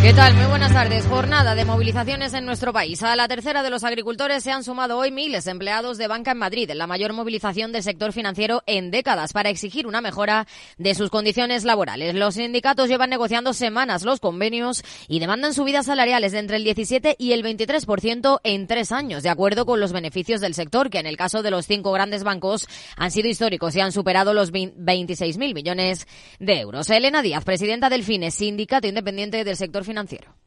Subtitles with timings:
[0.00, 0.32] ¿Qué tal?
[0.34, 1.06] Muy buenas tardes.
[1.06, 3.02] Jornada de movilizaciones en nuestro país.
[3.02, 6.30] A la tercera de los agricultores se han sumado hoy miles de empleados de banca
[6.30, 10.46] en Madrid, la mayor movilización del sector financiero en décadas, para exigir una mejora
[10.78, 12.14] de sus condiciones laborales.
[12.14, 17.16] Los sindicatos llevan negociando semanas los convenios y demandan subidas salariales de entre el 17
[17.18, 21.06] y el 23% en tres años, de acuerdo con los beneficios del sector, que en
[21.06, 25.54] el caso de los cinco grandes bancos han sido históricos y han superado los 26.000
[25.54, 26.06] millones
[26.38, 26.88] de euros.
[26.88, 29.87] Elena Díaz, presidenta del FINES, sindicato independiente del sector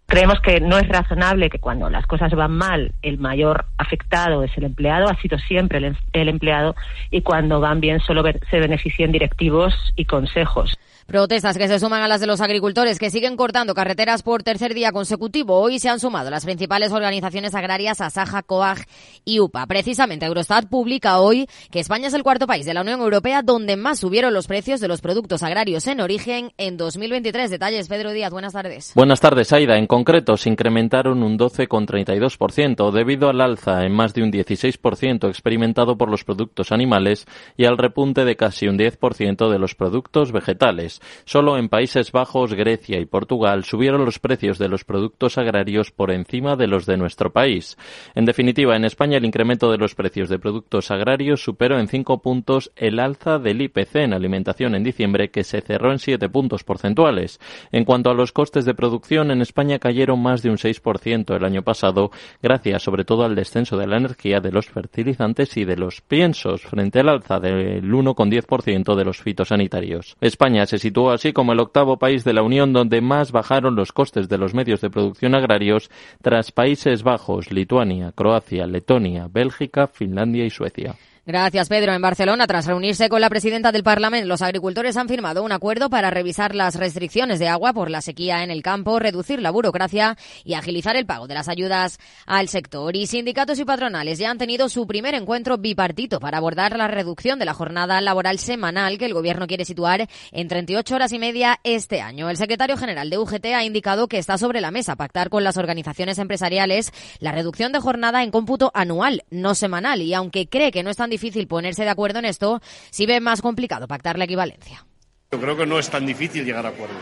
[0.08, 4.52] Creemos que no es razonable que cuando las cosas van mal el mayor afectado es
[4.58, 6.76] el empleado, ha sido siempre el, el empleado,
[7.12, 10.78] y cuando van bien solo se beneficien directivos y consejos.
[11.12, 14.74] Protestas que se suman a las de los agricultores que siguen cortando carreteras por tercer
[14.74, 15.60] día consecutivo.
[15.60, 18.86] Hoy se han sumado las principales organizaciones agrarias Asaja, COAG
[19.26, 19.68] y UPA.
[19.68, 23.76] Precisamente Eurostat publica hoy que España es el cuarto país de la Unión Europea donde
[23.76, 27.50] más subieron los precios de los productos agrarios en origen en 2023.
[27.50, 28.94] Detalles, Pedro Díaz, buenas tardes.
[28.96, 29.78] Buenas tardes, Aida.
[29.78, 35.98] En concreto, se incrementaron un 12,32% debido al alza en más de un 16% experimentado
[35.98, 37.26] por los productos animales
[37.58, 41.01] y al repunte de casi un 10% de los productos vegetales.
[41.26, 46.12] Solo en Países Bajos, Grecia y Portugal subieron los precios de los productos agrarios por
[46.12, 47.78] encima de los de nuestro país.
[48.16, 52.22] En definitiva, en España el incremento de los precios de productos agrarios superó en cinco
[52.22, 56.64] puntos el alza del IPC en alimentación en diciembre, que se cerró en siete puntos
[56.64, 57.40] porcentuales.
[57.72, 61.46] En cuanto a los costes de producción, en España cayeron más de un 6% el
[61.46, 65.78] año pasado, gracias sobre todo al descenso de la energía, de los fertilizantes y de
[65.78, 70.16] los piensos, frente al alza del 1,10% de los fitosanitarios.
[70.22, 73.94] España se situó así como el octavo país de la Unión donde más bajaron los
[73.94, 75.90] costes de los medios de producción agrarios
[76.22, 80.96] tras Países Bajos, Lituania, Croacia, Letonia, Bélgica, Finlandia y Suecia.
[81.24, 81.94] Gracias, Pedro.
[81.94, 85.88] En Barcelona, tras reunirse con la presidenta del Parlamento, los agricultores han firmado un acuerdo
[85.88, 90.18] para revisar las restricciones de agua por la sequía en el campo, reducir la burocracia
[90.44, 92.96] y agilizar el pago de las ayudas al sector.
[92.96, 97.38] Y sindicatos y patronales ya han tenido su primer encuentro bipartito para abordar la reducción
[97.38, 101.60] de la jornada laboral semanal que el gobierno quiere situar en 38 horas y media
[101.64, 102.32] este año.
[102.32, 105.58] El secretario general de UGT ha indicado que está sobre la mesa pactar con las
[105.58, 110.82] organizaciones empresariales la reducción de jornada en cómputo anual, no semanal, y aunque cree que
[110.82, 114.26] no es tan difícil ponerse de acuerdo en esto, si ve más complicado pactar la
[114.26, 114.84] equivalencia.
[115.32, 116.98] Yo creo que no es tan difícil llegar a acuerdos.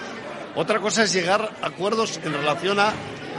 [0.55, 2.91] Otra cosa es llegar a acuerdos en relación a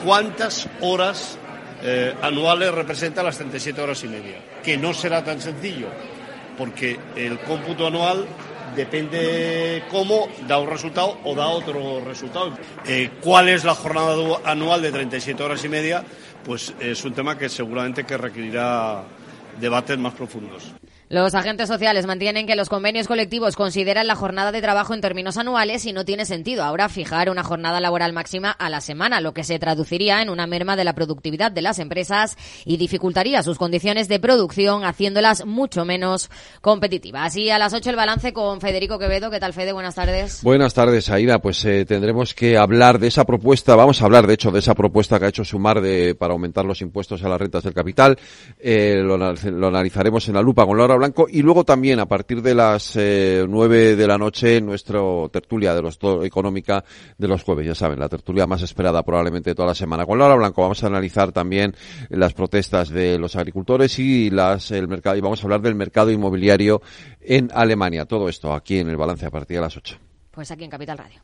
[0.05, 1.39] cuántas horas
[1.83, 5.89] eh, anuales representa las 37 horas y media, que no será tan sencillo,
[6.57, 8.27] porque el cómputo anual
[8.77, 12.53] depende cómo da un resultado o da otro resultado.
[12.87, 14.15] Eh, ¿Cuál es la jornada
[14.45, 16.05] anual de 37 horas y media?
[16.45, 19.05] Pues es un tema que seguramente que requerirá
[19.61, 20.73] debates más profundos.
[21.11, 25.39] Los agentes sociales mantienen que los convenios colectivos consideran la jornada de trabajo en términos
[25.39, 29.35] anuales y no tiene sentido ahora fijar una jornada laboral máxima a la semana, lo
[29.35, 33.59] que se traduciría en una merma de la productividad de las empresas y dificultaría sus
[33.59, 37.35] condiciones de producción, haciéndolas mucho menos competitivas.
[37.35, 39.33] Y a las 8 el balance con Federico Quevedo.
[39.33, 39.73] ¿Qué tal, Fede?
[39.73, 40.45] Buenas tardes.
[40.45, 41.41] Buenas tardes, Aida.
[41.41, 44.77] Pues eh, tendremos que hablar de esa propuesta, vamos a hablar de hecho de esa
[44.77, 48.17] propuesta que ha hecho Sumar de, para aumentar los impuestos a las rentas del capital.
[48.61, 52.43] Eh, lo, lo analizaremos en la lupa con Laura Blanco y luego también a partir
[52.43, 56.85] de las eh, nueve de la noche nuestro tertulia de los económica
[57.19, 60.07] de los jueves, ya saben, la tertulia más esperada probablemente de toda la semana.
[60.07, 61.75] Con Laura Blanco vamos a analizar también
[62.09, 66.11] las protestas de los agricultores y las el mercado y vamos a hablar del mercado
[66.11, 66.83] inmobiliario
[67.21, 68.05] en Alemania.
[68.05, 69.99] Todo esto aquí en el balance a partir de las ocho.
[70.31, 71.21] Pues aquí en Capital Radio.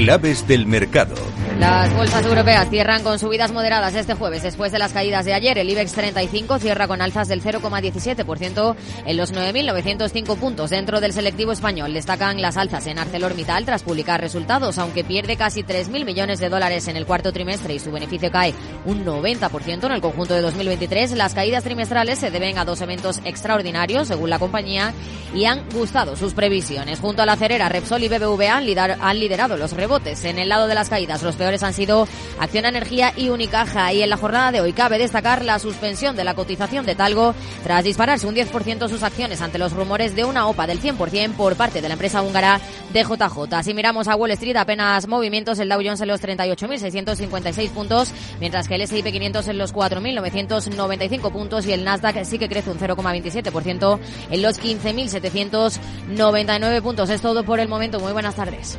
[0.00, 1.14] Claves del mercado.
[1.60, 5.58] Las bolsas europeas cierran con subidas moderadas este jueves después de las caídas de ayer.
[5.58, 10.70] El IBEX 35 cierra con alzas del 0,17% en los 9.905 puntos.
[10.70, 15.62] Dentro del selectivo español destacan las alzas en ArcelorMittal tras publicar resultados, aunque pierde casi
[15.62, 18.54] 3.000 millones de dólares en el cuarto trimestre y su beneficio cae
[18.86, 21.12] un 90% en el conjunto de 2023.
[21.12, 24.94] Las caídas trimestrales se deben a dos eventos extraordinarios, según la compañía,
[25.34, 27.00] y han gustado sus previsiones.
[27.00, 30.88] Junto a la cerera, Repsol y BBVA han liderado los En el lado de las
[30.88, 32.06] caídas, los peores han sido
[32.38, 33.92] Acción Energía y Unicaja.
[33.92, 37.34] Y en la jornada de hoy cabe destacar la suspensión de la cotización de Talgo
[37.64, 41.56] tras dispararse un 10% sus acciones ante los rumores de una OPA del 100% por
[41.56, 42.60] parte de la empresa húngara
[42.92, 43.64] DJJ.
[43.64, 48.68] Si miramos a Wall Street, apenas movimientos, el Dow Jones en los 38.656 puntos, mientras
[48.68, 52.78] que el S&P 500 en los 4.995 puntos y el Nasdaq sí que crece un
[52.78, 53.98] 0,27%
[54.30, 57.10] en los 15.799 puntos.
[57.10, 57.98] Es todo por el momento.
[57.98, 58.78] Muy buenas tardes.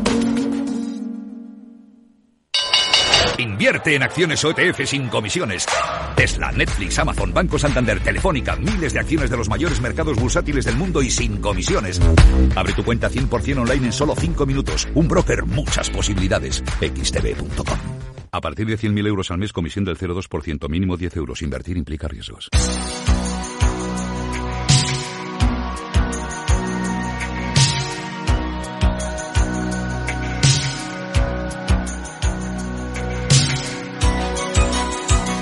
[3.41, 5.65] Invierte en acciones OETF sin comisiones.
[6.15, 10.77] Tesla, Netflix, Amazon, Banco Santander, Telefónica, miles de acciones de los mayores mercados bursátiles del
[10.77, 11.99] mundo y sin comisiones.
[12.55, 14.87] Abre tu cuenta 100% online en solo 5 minutos.
[14.93, 16.63] Un broker, muchas posibilidades.
[16.79, 17.79] xtb.com.
[18.31, 21.41] A partir de 100.000 euros al mes, comisión del 0,2%, mínimo 10 euros.
[21.41, 22.49] Invertir implica riesgos.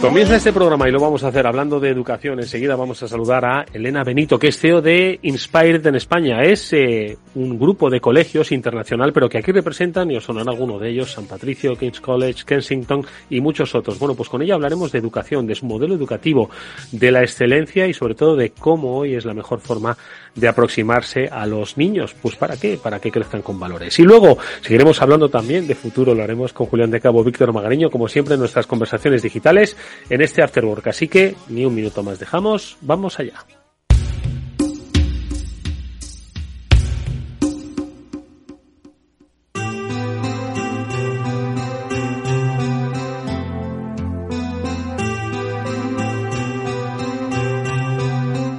[0.00, 2.40] Comienza este programa y lo vamos a hacer hablando de educación.
[2.40, 6.42] Enseguida vamos a saludar a Elena Benito, que es CEO de Inspired en España.
[6.42, 10.78] Es eh, un grupo de colegios internacional, pero que aquí representan, y os sonará alguno
[10.78, 13.98] de ellos, San Patricio, King's College, Kensington y muchos otros.
[13.98, 16.48] Bueno, pues con ella hablaremos de educación, de su modelo educativo,
[16.92, 19.98] de la excelencia y sobre todo de cómo hoy es la mejor forma
[20.34, 22.14] de aproximarse a los niños.
[22.20, 22.78] Pues para qué?
[22.82, 23.98] Para que crezcan con valores.
[23.98, 27.90] Y luego seguiremos hablando también de futuro, lo haremos con Julián de Cabo, Víctor Magariño,
[27.90, 29.76] como siempre en nuestras conversaciones digitales
[30.08, 30.86] en este Afterwork.
[30.88, 33.44] Así que ni un minuto más dejamos, vamos allá.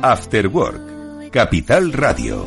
[0.04, 0.91] After Work,
[1.32, 2.46] Capital Radio.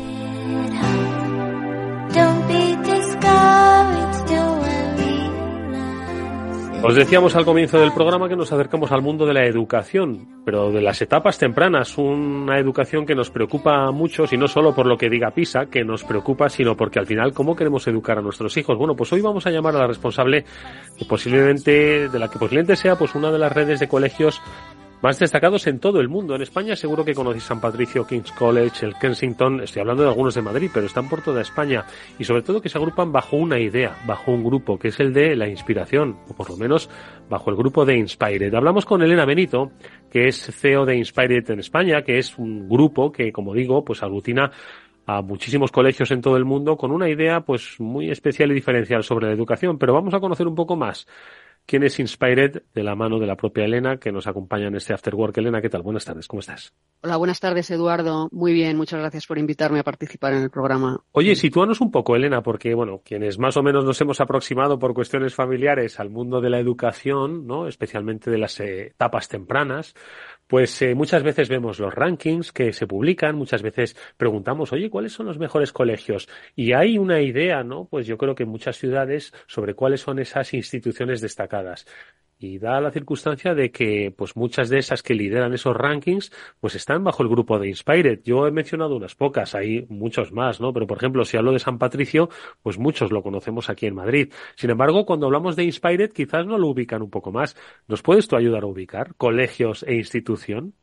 [6.87, 10.71] Os decíamos al comienzo del programa que nos acercamos al mundo de la educación, pero
[10.71, 14.95] de las etapas tempranas, una educación que nos preocupa mucho, y no solo por lo
[14.95, 18.55] que diga PISA, que nos preocupa, sino porque al final cómo queremos educar a nuestros
[18.57, 18.77] hijos.
[18.77, 20.45] Bueno, pues hoy vamos a llamar a la responsable,
[21.09, 24.39] posiblemente, de la que posiblemente sea pues una de las redes de colegios
[25.01, 26.35] más destacados en todo el mundo.
[26.35, 30.35] En España seguro que conocéis San Patricio, King's College, el Kensington, estoy hablando de algunos
[30.35, 31.85] de Madrid, pero están por toda España
[32.17, 35.13] y sobre todo que se agrupan bajo una idea, bajo un grupo, que es el
[35.13, 36.89] de la inspiración, o por lo menos
[37.29, 38.53] bajo el grupo de Inspired.
[38.53, 39.71] Hablamos con Elena Benito,
[40.09, 44.01] que es CEO de Inspired en España, que es un grupo que, como digo, pues
[44.03, 44.51] aglutina
[45.05, 49.03] a muchísimos colegios en todo el mundo con una idea pues muy especial y diferencial
[49.03, 51.07] sobre la educación, pero vamos a conocer un poco más
[51.65, 54.93] quién es Inspired de la mano de la propia Elena que nos acompaña en este
[54.93, 55.37] Afterwork.
[55.37, 55.81] Elena, ¿qué tal?
[55.81, 56.73] Buenas tardes, ¿cómo estás?
[57.01, 58.29] Hola, buenas tardes, Eduardo.
[58.31, 61.03] Muy bien, muchas gracias por invitarme a participar en el programa.
[61.11, 64.93] Oye, sitúanos un poco, Elena, porque, bueno, quienes más o menos nos hemos aproximado por
[64.93, 67.67] cuestiones familiares al mundo de la educación, ¿no?
[67.67, 69.93] Especialmente de las etapas tempranas,
[70.47, 75.13] pues eh, muchas veces vemos los rankings que se publican, muchas veces preguntamos, oye, ¿cuáles
[75.13, 76.29] son los mejores colegios?
[76.55, 77.85] Y hay una idea, ¿no?
[77.85, 81.85] Pues yo creo que en muchas ciudades sobre cuáles son esas instituciones destacadas
[82.37, 86.75] y da la circunstancia de que pues muchas de esas que lideran esos rankings pues
[86.75, 88.21] están bajo el grupo de Inspired.
[88.23, 90.73] Yo he mencionado unas pocas, hay muchos más, ¿no?
[90.73, 92.29] Pero por ejemplo, si hablo de San Patricio,
[92.61, 94.33] pues muchos lo conocemos aquí en Madrid.
[94.55, 97.55] Sin embargo, cuando hablamos de Inspired quizás no lo ubican un poco más.
[97.87, 100.73] ¿Nos puedes tú ayudar a ubicar colegios e institución?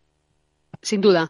[0.80, 1.28] Sin duda.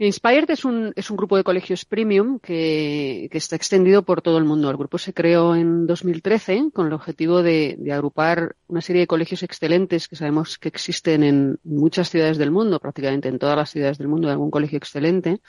[0.00, 4.38] Inspired es un, es un grupo de colegios premium que, que, está extendido por todo
[4.38, 4.70] el mundo.
[4.70, 9.06] El grupo se creó en 2013 con el objetivo de, de, agrupar una serie de
[9.08, 13.70] colegios excelentes que sabemos que existen en muchas ciudades del mundo, prácticamente en todas las
[13.70, 15.40] ciudades del mundo hay algún colegio excelente,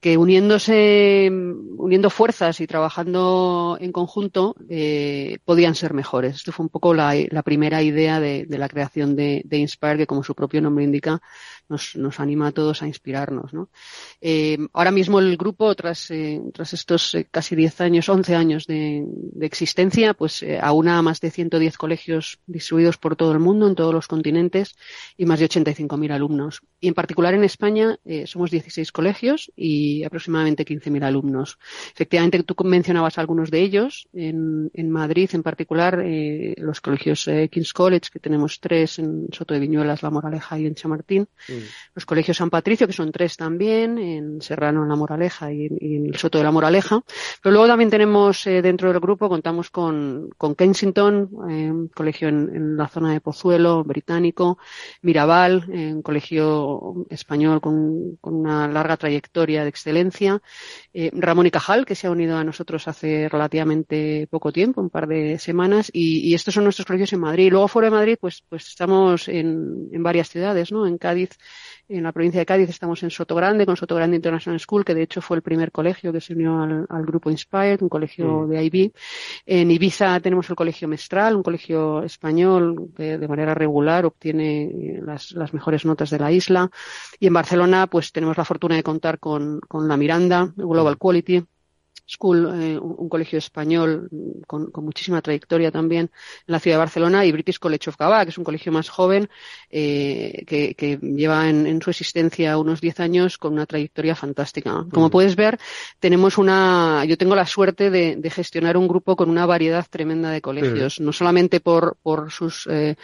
[0.00, 1.28] que uniéndose,
[1.76, 6.36] uniendo fuerzas y trabajando en conjunto, eh, podían ser mejores.
[6.36, 7.14] Esto fue un poco la,
[7.44, 11.20] primera idea de, la creación de, de Inspire, que como su propio nombre indica,
[11.68, 13.52] nos, nos anima a todos a inspirarnos.
[13.52, 13.70] ¿no?
[14.20, 19.06] Eh, ahora mismo el grupo, tras, eh, estos eh, casi 10 años, 11 años de,
[19.40, 23.94] existencia, pues eh, aúna más de 110 colegios distribuidos por todo el mundo, en todos
[23.94, 24.76] los continentes,
[25.16, 26.60] y más de 85.000 alumnos.
[26.80, 31.58] Y en particular en España somos 16 colegios y y aproximadamente 15.000 alumnos.
[31.94, 34.08] Efectivamente, tú mencionabas algunos de ellos.
[34.12, 39.28] En, en Madrid, en particular, eh, los colegios eh, King's College, que tenemos tres en
[39.32, 41.28] Soto de Viñuelas, La Moraleja y en Chamartín.
[41.48, 41.52] Mm.
[41.94, 46.06] Los colegios San Patricio, que son tres también, en Serrano, en La Moraleja y en,
[46.06, 47.02] el Soto de la Moraleja.
[47.42, 52.54] Pero luego también tenemos eh, dentro del grupo, contamos con, con Kensington, un colegio en,
[52.54, 54.58] en, la zona de Pozuelo, británico,
[55.02, 60.42] Mirabal, un colegio español con, con una larga trayectoria de excelencia.
[60.92, 64.90] Eh, Ramón y Cajal, que se ha unido a nosotros hace relativamente poco tiempo, un
[64.90, 67.50] par de semanas, y, estos son nuestros colegios en Madrid.
[67.50, 70.86] Luego fuera de Madrid, pues, pues estamos en, en varias ciudades, ¿no?
[70.86, 71.30] En Cádiz
[71.88, 75.22] en la provincia de Cádiz estamos en Sotogrande, con Sotogrande International School, que de hecho
[75.22, 78.50] fue el primer colegio que se unió al, grupo Inspired, un colegio mm.
[78.50, 78.92] de IB.
[79.46, 85.00] En Ibiza tenemos el colegio Mestral, un colegio español que de manera regular obtiene eh,
[85.02, 86.70] las, las, mejores notas de la isla.
[87.18, 90.98] Y en Barcelona, pues tenemos la fortuna de contar con, con la Miranda, Global.
[90.98, 91.44] Quality,
[92.08, 94.08] School, eh, un, colegio español
[94.46, 96.10] con, muchísima trayectoria también
[96.46, 98.88] en la ciudad de Barcelona, y British College of Gabá, que es un colegio más
[98.88, 99.28] joven
[99.70, 104.86] eh, que, lleva en, su existencia unos 10 años con una trayectoria fantástica.
[104.90, 105.10] Como mm.
[105.10, 105.58] puedes ver,
[106.00, 110.42] tenemos una, yo tengo la suerte de, gestionar un grupo con una variedad tremenda de
[110.42, 112.94] colegios, no solamente por, por sus, eh,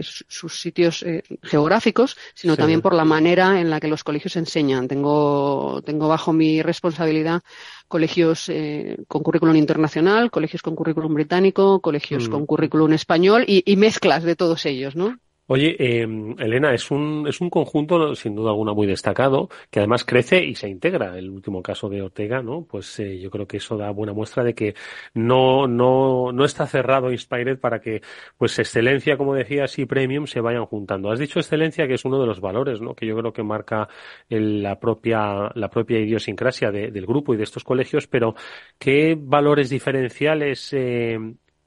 [0.00, 1.04] sus sitios
[1.42, 4.88] geográficos, sino también por la manera en la que los colegios enseñan.
[4.88, 7.42] Tengo, tengo bajo mi responsabilidad
[7.88, 12.30] colegios eh, con currículum internacional, colegios con currículum británico, colegios mm.
[12.30, 15.18] con currículum español y, y, mezclas de todos ellos, ¿no?
[15.50, 16.06] Oye, eh,
[16.38, 20.54] Elena, es un, es un conjunto, sin duda alguna, muy destacado, que además crece y
[20.54, 21.16] se integra.
[21.16, 22.66] El último caso de Ortega, ¿no?
[22.68, 24.74] Pues eh, yo creo que eso da buena muestra de que
[25.14, 28.02] no, no, no está cerrado Inspired para que,
[28.36, 31.10] pues, excelencia, como decías, y premium se vayan juntando.
[31.10, 32.94] Has dicho excelencia, que es uno de los valores, ¿no?
[32.94, 33.88] Que yo creo que marca
[34.28, 38.34] la propia, la propia idiosincrasia del grupo y de estos colegios, pero
[38.78, 41.18] ¿qué valores diferenciales eh,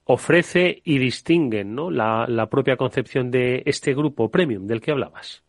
[0.04, 1.90] ofrece y distinguen ¿no?
[1.90, 5.42] la, propia concepción de este grupo premium del que hablabas?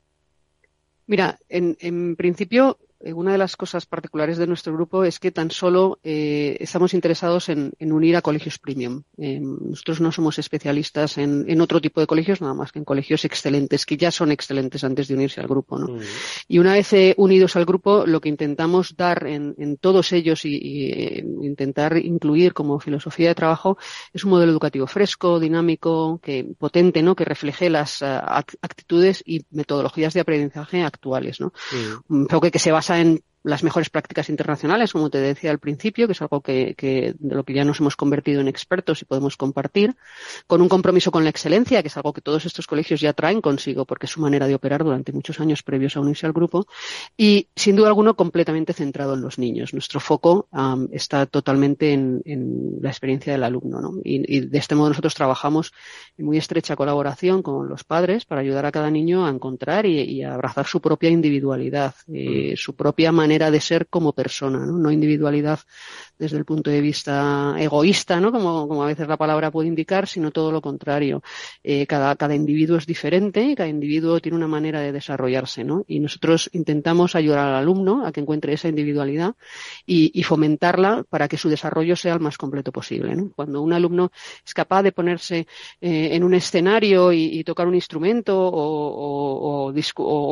[1.05, 2.77] Mira, en, principio
[3.11, 7.49] una de las cosas particulares de nuestro grupo es que tan solo eh, estamos interesados
[7.49, 9.03] en, unir a colegios premium.
[9.17, 13.25] Eh, nosotros no somos especialistas en, otro tipo de colegios, nada más que en colegios
[13.25, 15.77] excelentes, que ya son excelentes antes de unirse al grupo.
[15.77, 15.97] ¿no?
[16.47, 20.53] Y una vez unidos al grupo, lo que intentamos dar en, todos ellos y,
[21.41, 23.77] intentar incluir como filosofía de trabajo
[24.13, 27.15] es un modelo educativo fresco, dinámico, que potente, ¿no?
[27.15, 31.39] que refleje las actitudes y metodologías de aprendizaje actuales.
[31.39, 31.53] ¿no?
[32.07, 36.07] Un enfoque que se basa en las mejores prácticas internacionales, como te decía al principio,
[36.07, 39.37] que es algo que, de lo que ya nos hemos convertido en expertos y podemos
[39.37, 39.95] compartir,
[40.47, 43.41] con un compromiso con la excelencia, que es algo que todos estos colegios ya traen
[43.41, 46.65] consigo, porque es su manera de operar durante muchos años previos a unirse al grupo,
[47.17, 49.73] y sin duda alguno completamente centrado en los niños.
[49.73, 50.47] Nuestro foco
[50.91, 52.21] está totalmente en,
[52.81, 53.93] la experiencia del alumno, ¿no?
[54.03, 55.73] y, de este modo nosotros trabajamos
[56.17, 60.23] en muy estrecha colaboración con los padres para ayudar a cada niño a encontrar y,
[60.23, 64.91] a abrazar su propia individualidad, eh, su propia manera de ser como persona, ¿no?
[64.91, 65.59] individualidad
[66.17, 68.31] desde el punto de vista egoísta, ¿no?
[68.31, 71.21] Como, como a veces la palabra puede indicar, sino todo lo contrario.
[71.63, 75.83] Eh, cada, cada individuo es diferente y cada individuo tiene una manera de desarrollarse, ¿no?
[75.87, 79.35] Y nosotros intentamos ayudar al alumno a que encuentre esa individualidad
[79.85, 83.13] y, fomentarla para que su desarrollo sea el más completo posible.
[83.35, 84.11] Cuando un alumno
[84.45, 85.47] es capaz de ponerse
[85.81, 89.73] eh, en un escenario y, tocar un instrumento o,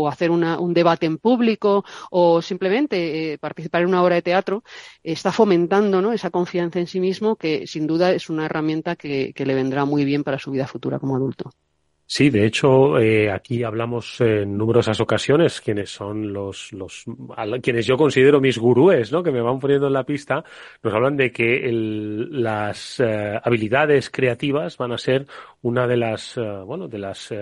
[0.07, 4.63] hacer un debate en público o simplemente eh, participar en una obra de teatro,
[5.03, 9.55] está fomentando esa confianza en sí mismo, que sin duda es una herramienta que, le
[9.55, 11.51] vendrá muy bien para su vida futura como adulto.
[12.05, 16.71] Sí, de hecho, eh, aquí hablamos en numerosas ocasiones quienes son los,
[17.63, 19.11] quienes yo considero mis gurúes.
[19.23, 20.43] Que me van poniendo en la pista,
[20.83, 25.25] nos hablan de que las eh, habilidades creativas van a ser
[25.61, 27.33] una de las, eh, bueno, de las,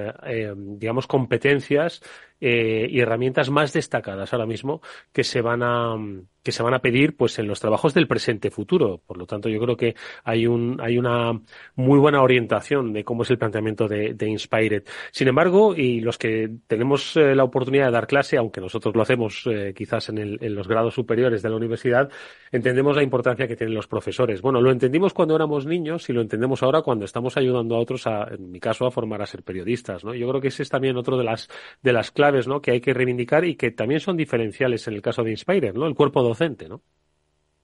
[0.55, 2.01] digamos, competencias
[2.39, 5.95] y herramientas más destacadas ahora mismo que se van a,
[6.43, 9.01] que se van a pedir pues en los trabajos del presente futuro.
[9.05, 11.39] Por lo tanto, yo creo que hay un hay una
[11.75, 14.83] muy buena orientación de cómo es el planteamiento de, de Inspired.
[15.11, 19.01] Sin embargo, y los que tenemos eh, la oportunidad de dar clase, aunque nosotros lo
[19.01, 22.09] hacemos eh, quizás en, el, en, los grados superiores de la universidad,
[22.51, 24.41] entendemos la importancia que tienen los profesores.
[24.41, 28.07] Bueno, lo entendimos cuando éramos niños y lo entendemos ahora cuando estamos ayudando a otros,
[28.31, 30.03] en mi caso, a formar a ser periodistas.
[30.03, 30.13] ¿no?
[30.13, 31.49] Yo creo que ese es también otro de las
[31.81, 32.61] de las claves ¿no?
[32.61, 35.85] que hay que reivindicar y que también son diferenciales en el caso de Inspired, ¿no?
[35.87, 36.81] El cuerpo docente, ¿no?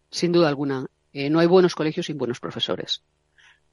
[0.10, 0.88] Sin duda alguna.
[1.14, 3.04] Eh, no hay buenos colegios sin buenos profesores.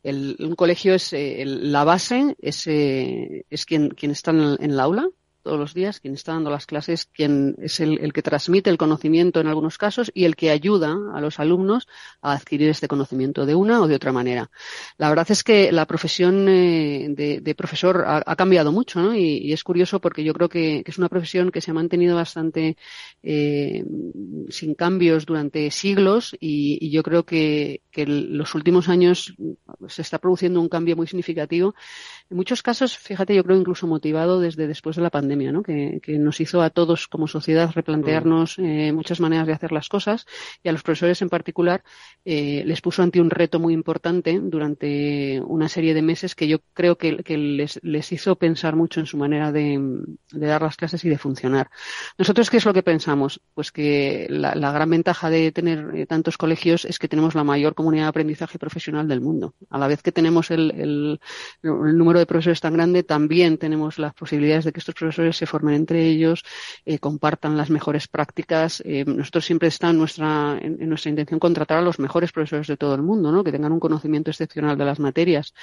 [0.04, 5.08] un colegio es eh, la base, es, eh, es quien, quien está en el, aula,
[5.42, 9.40] todos los días, quien está dando las clases, quien es el, que transmite el conocimiento
[9.40, 11.88] en algunos casos y el que ayuda a los alumnos
[12.20, 14.50] a adquirir este conocimiento de una o de otra manera.
[14.98, 19.14] La verdad es que la profesión eh, de, profesor ha, cambiado mucho, ¿no?
[19.14, 22.76] Y, es curioso porque yo creo que, es una profesión que se ha mantenido bastante
[23.22, 23.84] eh,
[24.48, 29.34] sin cambios durante siglos y, yo creo que, que en los últimos años
[29.88, 31.74] se está produciendo un cambio muy significativo.
[32.30, 35.62] En muchos casos, fíjate, yo creo incluso motivado desde después de la pandemia, ¿no?
[35.62, 38.64] que, nos hizo a todos como sociedad replantearnos mm.
[38.64, 40.26] eh, muchas maneras de hacer las cosas
[40.62, 41.82] y a los profesores en particular
[42.24, 46.58] eh, les puso ante un reto muy importante durante una serie de meses que yo
[46.74, 49.80] creo que, les, hizo pensar mucho en su manera de,
[50.32, 51.70] dar las clases y de funcionar.
[52.18, 53.40] Nosotros, ¿qué es lo que pensamos?
[53.54, 57.74] Pues que la, gran ventaja de tener eh, tantos colegios es que tenemos la mayor
[57.74, 59.54] comunidad de aprendizaje profesional del mundo.
[59.70, 61.18] A la vez que tenemos el
[61.62, 65.74] número de profesores tan grande, también tenemos las posibilidades de que estos profesores se formen
[65.74, 66.42] entre ellos,
[66.84, 68.82] eh, compartan las mejores prácticas.
[68.84, 72.76] Eh, nosotros siempre está en nuestra, en, nuestra intención contratar a los mejores profesores de
[72.76, 73.44] todo el mundo, ¿no?
[73.44, 75.54] que tengan un conocimiento excepcional de las materias.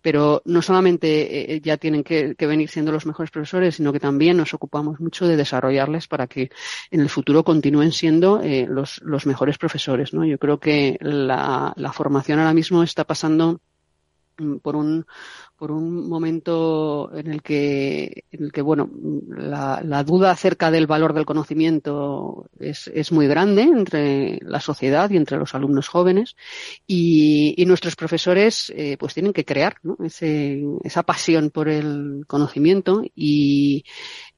[0.00, 4.36] Pero no solamente eh, ya tienen que, venir siendo los mejores profesores, sino que también
[4.36, 6.50] nos ocupamos mucho de desarrollarles para que
[6.90, 10.12] en el futuro continúen siendo los, los mejores profesores.
[10.12, 13.60] Yo creo que la, la formación ahora mismo está pasando
[14.38, 15.06] mm, por un,
[15.58, 18.88] por un momento en el que, en el que bueno,
[19.28, 25.10] la, la duda acerca del valor del conocimiento es, es, muy grande entre la sociedad
[25.10, 26.36] y entre los alumnos jóvenes
[26.86, 29.76] y, nuestros profesores eh, pues tienen que crear.
[30.02, 33.84] Ese, esa pasión por el conocimiento y,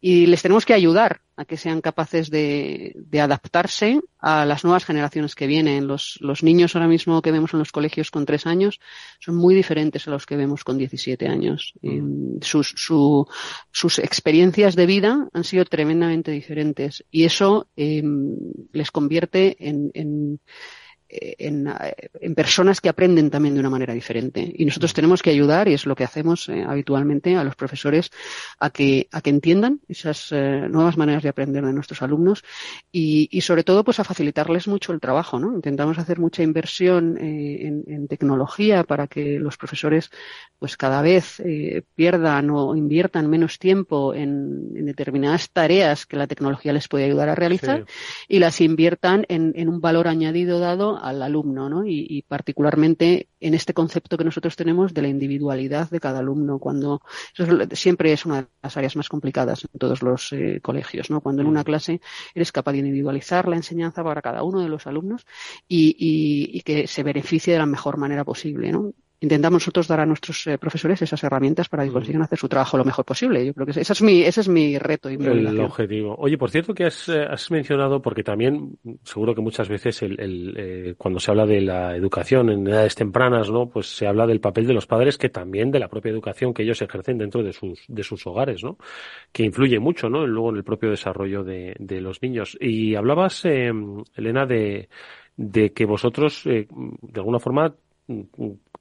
[0.00, 4.84] y les tenemos que ayudar a que sean capaces de, de, adaptarse a las nuevas
[4.84, 5.86] generaciones que vienen.
[5.86, 8.78] Los, los, niños ahora mismo que vemos en los colegios con tres años
[9.20, 11.74] son muy diferentes a los que vemos con 17 años.
[11.82, 12.38] Mm.
[12.42, 13.26] sus, su,
[13.70, 18.02] sus experiencias de vida han sido tremendamente diferentes y eso eh,
[18.72, 20.40] les convierte en, en
[21.10, 21.72] en,
[22.20, 24.52] en, personas que aprenden también de una manera diferente.
[24.54, 28.10] Y nosotros tenemos que ayudar, y es lo que hacemos eh, habitualmente, a los profesores
[28.58, 32.44] a que, a que entiendan esas eh, nuevas maneras de aprender de nuestros alumnos
[32.92, 35.38] y, y, sobre todo pues a facilitarles mucho el trabajo.
[35.38, 35.52] ¿no?
[35.52, 40.10] Intentamos hacer mucha inversión eh, en, en, tecnología para que los profesores
[40.58, 41.40] pues cada vez
[41.94, 47.28] pierdan o inviertan menos tiempo en, en, determinadas tareas que la tecnología les puede ayudar
[47.28, 47.84] a realizar
[48.28, 51.86] y las inviertan en, en un valor añadido dado al alumno, ¿no?
[51.86, 57.02] Y, particularmente en este concepto que nosotros tenemos de la individualidad de cada alumno, cuando
[57.36, 61.20] eso siempre es una de las áreas más complicadas en todos los eh, colegios, ¿no?
[61.20, 61.64] Cuando en una mm.
[61.64, 62.00] clase
[62.34, 65.26] eres capaz de individualizar la enseñanza para cada uno de los alumnos
[65.66, 68.92] y, y que se beneficie de la mejor manera posible, ¿no?
[69.20, 71.92] Intentamos nosotros dar a nuestros eh, profesores esas herramientas para que mm.
[71.92, 73.44] consigan hacer su trabajo lo mejor posible.
[73.44, 76.16] Yo creo que ese es mi, ese es mi reto y mi El objetivo.
[76.18, 80.18] Oye, por cierto que has, eh, has, mencionado, porque también seguro que muchas veces el,
[80.18, 83.68] el eh, cuando se habla de la educación en edades tempranas, ¿no?
[83.68, 86.62] Pues se habla del papel de los padres que también de la propia educación que
[86.62, 88.78] ellos ejercen dentro de sus, de sus hogares, ¿no?
[89.32, 90.26] Que influye mucho, ¿no?
[90.26, 92.56] Luego en el propio desarrollo de, de los niños.
[92.58, 94.88] Y hablabas, Elena, de,
[95.36, 96.66] de que vosotros, de
[97.14, 97.74] alguna forma,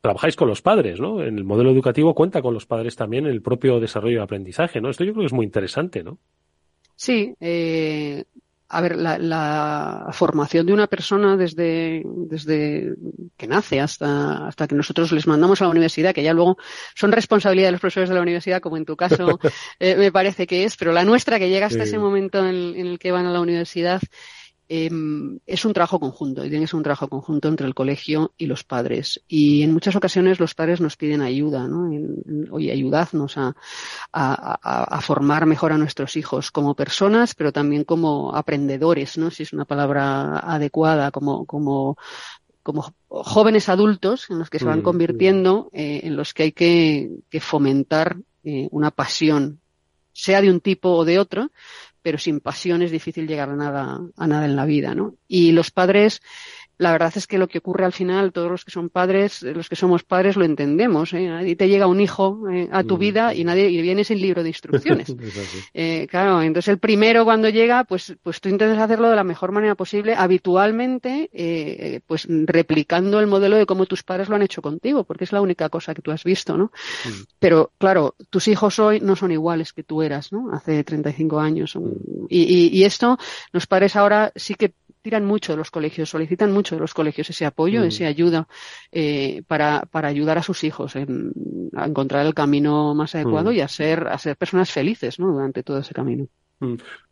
[0.02, 1.22] trabajáis con los padres, ¿no?
[1.22, 4.82] En el modelo educativo cuenta con los padres también en el propio desarrollo de aprendizaje,
[4.82, 4.90] ¿no?
[4.90, 6.18] Esto yo creo que es muy interesante, ¿no?
[6.96, 8.26] Sí, eh,
[8.72, 12.94] a ver, la, la, formación de una persona desde, desde
[13.36, 16.58] que nace hasta, hasta que nosotros les mandamos a la universidad, que ya luego
[16.94, 19.40] son responsabilidad de los profesores de la universidad, como en tu caso
[19.80, 22.86] eh, me parece que es, pero la nuestra que llega hasta ese momento en, en
[22.86, 24.02] el que van a la universidad,
[24.72, 28.34] Em, es un trabajo conjunto y tiene que ser un trabajo conjunto entre el colegio
[28.38, 29.20] y los padres.
[29.28, 31.90] Y en muchas ocasiones los padres nos piden ayuda, ¿no?
[32.52, 33.56] oye, ayudadnos a,
[34.14, 39.32] a, formar mejor a nuestros hijos como personas, pero también como aprendedores, ¿no?
[39.32, 41.98] Si es una palabra adecuada, como, como
[42.62, 46.52] como jóvenes adultos en los que se van mm, convirtiendo, eh, en los que hay
[46.52, 49.60] que, fomentar eh, una pasión,
[50.14, 51.50] sea de un tipo o de otro,
[52.10, 55.18] pero sin pasión es difícil llegar a nada, a nada en la vida, ¿no?
[55.28, 56.24] Y los padres,
[56.80, 59.68] la verdad es que lo que ocurre al final, todos los que son padres, los
[59.68, 61.14] que somos padres lo entendemos.
[61.14, 61.30] ¿eh?
[61.46, 64.22] Y te llega un hijo eh, a tu mm, vida y nadie y viene sin
[64.22, 65.14] libro de instrucciones.
[65.74, 69.52] eh, claro, entonces el primero cuando llega, pues, pues tú intentas hacerlo de la mejor
[69.52, 74.62] manera posible, habitualmente, eh, pues replicando el modelo de cómo tus padres lo han hecho
[74.62, 76.72] contigo, porque es la única cosa que tú has visto, ¿no?
[77.06, 77.24] Mm.
[77.40, 80.54] Pero claro, tus hijos hoy no son iguales que tú eras, ¿no?
[80.54, 81.76] Hace 35 años.
[81.76, 82.28] Mm.
[82.30, 83.18] Y, y, y esto,
[83.52, 87.30] los padres ahora sí que tiran mucho de los colegios, solicitan mucho de los colegios
[87.30, 87.86] ese apoyo, mm.
[87.86, 88.48] esa ayuda
[88.92, 91.32] eh, para, para ayudar a sus hijos en,
[91.76, 93.54] a encontrar el camino más adecuado mm.
[93.54, 95.32] y a ser, a ser personas felices ¿no?
[95.32, 96.28] durante todo ese camino.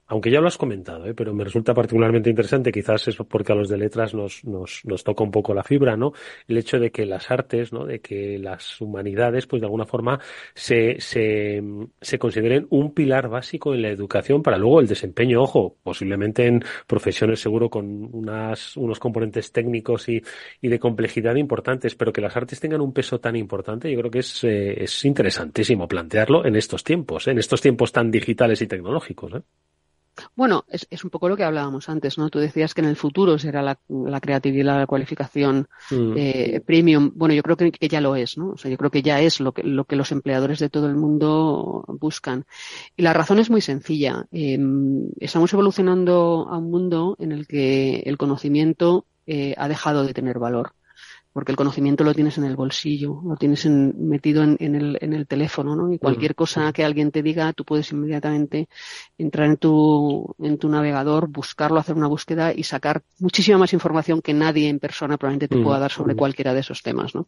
[0.07, 1.13] Aunque ya lo has comentado, ¿eh?
[1.13, 5.03] pero me resulta particularmente interesante, quizás es porque a los de letras nos, nos, nos
[5.03, 6.13] toca un poco la fibra, ¿no?
[6.47, 7.85] El hecho de que las artes, ¿no?
[7.85, 10.19] De que las humanidades, pues de alguna forma
[10.53, 11.61] se, se,
[11.99, 16.63] se consideren un pilar básico en la educación para luego el desempeño, ojo, posiblemente en
[16.87, 20.21] profesiones seguro con unas, unos componentes técnicos y,
[20.61, 24.11] y de complejidad importantes, pero que las artes tengan un peso tan importante, yo creo
[24.11, 27.31] que es, eh, es interesantísimo plantearlo en estos tiempos, ¿eh?
[27.31, 29.33] en estos tiempos tan digitales y tecnológicos.
[29.33, 29.41] ¿eh?
[30.35, 32.29] Bueno, es, es, un poco lo que hablábamos antes, ¿no?
[32.29, 36.13] Tú decías que en el futuro será la, la creatividad, la cualificación mm.
[36.15, 37.11] eh, premium.
[37.15, 38.51] Bueno, yo creo que, que, ya lo es, ¿no?
[38.51, 40.87] O sea, yo creo que ya es lo que, lo que los empleadores de todo
[40.87, 42.45] el mundo buscan.
[42.95, 44.25] Y la razón es muy sencilla.
[44.31, 44.59] Eh,
[45.19, 50.39] estamos evolucionando a un mundo en el que el conocimiento eh, ha dejado de tener
[50.39, 50.73] valor
[51.37, 55.27] porque el conocimiento lo tienes en el bolsillo, lo tienes metido en, el, en, el,
[55.27, 55.93] teléfono, ¿no?
[55.93, 58.67] Y cualquier cosa que alguien te diga, tú puedes inmediatamente
[59.19, 64.19] entrar en tu, en tu navegador, buscarlo, hacer una búsqueda y sacar muchísima más información
[64.23, 67.27] que nadie en persona probablemente te pueda dar sobre cualquiera de esos temas, ¿no?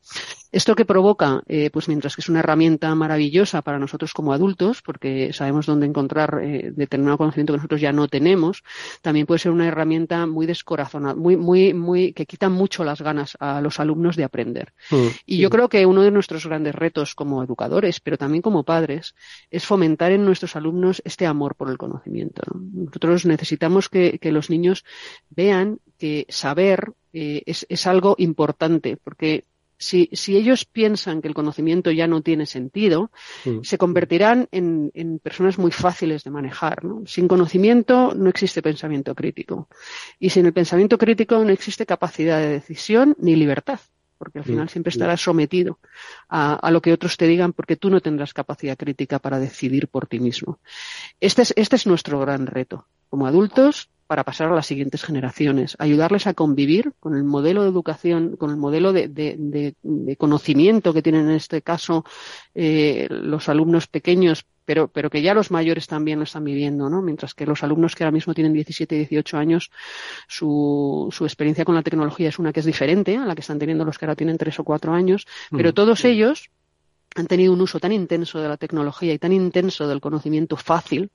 [0.52, 4.82] Esto que provoca, eh, pues mientras que es una herramienta maravillosa para nosotros como adultos,
[4.82, 8.64] porque sabemos dónde encontrar eh, determinado conocimiento que nosotros ya no tenemos,
[9.04, 13.38] también puede ser una herramienta muy descorazonada, muy, muy, muy, que quita mucho las ganas
[13.40, 14.74] a los alumnos de aprender.
[14.92, 18.64] Mm, y yo creo que uno de nuestros grandes retos como educadores, pero también como
[18.64, 19.16] padres,
[19.52, 22.42] es fomentar en nuestros alumnos este amor por el conocimiento.
[22.56, 24.86] Nosotros necesitamos que, los niños
[25.30, 29.46] vean que saber eh, es, algo importante, porque
[29.80, 33.12] si, si, ellos piensan que el conocimiento ya no tiene sentido,
[33.46, 33.62] mm.
[33.64, 36.82] se convertirán en, en, personas muy fáciles de manejar.
[37.06, 39.70] Sin conocimiento no existe pensamiento crítico.
[40.20, 43.80] Y sin el pensamiento crítico no existe capacidad de decisión ni libertad
[44.20, 45.80] porque al final siempre estarás sometido
[46.28, 50.08] a, lo que otros te digan porque tú no tendrás capacidad crítica para decidir por
[50.08, 50.60] ti mismo.
[51.22, 52.86] Este es, este es nuestro gran reto.
[53.10, 57.70] Como adultos, para pasar a las siguientes generaciones, ayudarles a convivir con el modelo de
[57.70, 59.76] educación, con el modelo de,
[60.18, 62.04] conocimiento que tienen en este caso
[62.56, 67.04] eh, los alumnos pequeños, pero, pero que ya los mayores también lo están viviendo, ¿no?
[67.04, 69.70] Mientras que los alumnos que ahora mismo tienen 17 y 18 años,
[70.28, 73.60] su, su experiencia con la tecnología es una que es diferente a la que están
[73.60, 75.74] teniendo los que ahora tienen 3 o 4 años, pero mm.
[75.74, 76.50] todos ellos
[77.16, 81.12] han tenido un uso tan intenso de la tecnología y tan intenso del conocimiento fácil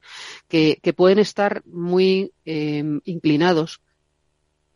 [0.49, 3.81] que, pueden estar muy em, inclinados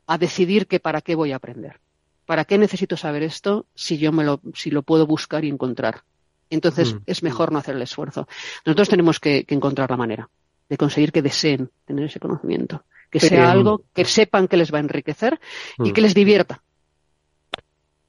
[0.06, 1.80] a decidir que para qué voy a aprender.
[2.24, 6.02] ¿Para qué necesito saber esto si yo me lo, si lo puedo buscar y encontrar?
[6.50, 6.98] Entonces mm.
[7.06, 8.28] es mejor no hacer el esfuerzo.
[8.64, 10.28] Nosotros tenemos que, encontrar la manera
[10.68, 14.78] de conseguir que deseen tener ese conocimiento, que sea algo que sepan que les va
[14.78, 15.40] a enriquecer
[15.78, 15.92] y mm.
[15.92, 16.62] que les divierta.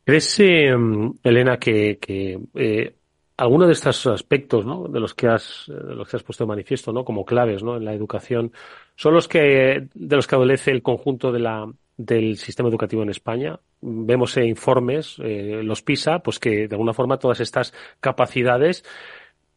[0.04, 2.96] ¿Crees, em, Elena, que, que eh,
[3.40, 4.90] algunos de estos aspectos, ¿no?
[4.90, 7.06] De los que has, de los que has puesto de manifiesto, ¿no?
[7.06, 7.78] Como claves, ¿no?
[7.78, 8.52] En la educación,
[8.96, 13.10] son los que, de los que adolece el conjunto de la, del sistema educativo en
[13.10, 13.58] España.
[13.80, 18.84] Vemos en informes, eh, los PISA, pues que de alguna forma todas estas capacidades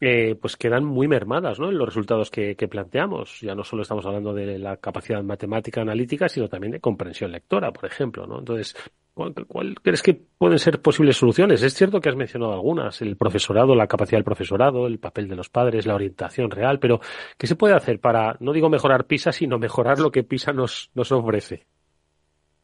[0.05, 1.69] eh, pues quedan muy mermadas ¿no?
[1.69, 3.41] en los resultados que, planteamos.
[3.41, 7.71] Ya no solo estamos hablando de la capacidad matemática analítica, sino también de comprensión lectora,
[7.71, 8.27] por ejemplo.
[8.27, 8.41] ¿no?
[8.41, 8.75] Entonces,
[9.15, 11.63] ¿cuál, crees que pueden ser posibles soluciones?
[11.63, 15.37] Es cierto que has mencionado algunas, el profesorado, la capacidad del profesorado, el papel de
[15.37, 16.99] los padres, la orientación real, pero
[17.39, 20.91] ¿qué se puede hacer para, no digo mejorar PISA, sino mejorar lo que PISA nos
[21.13, 21.69] ofrece?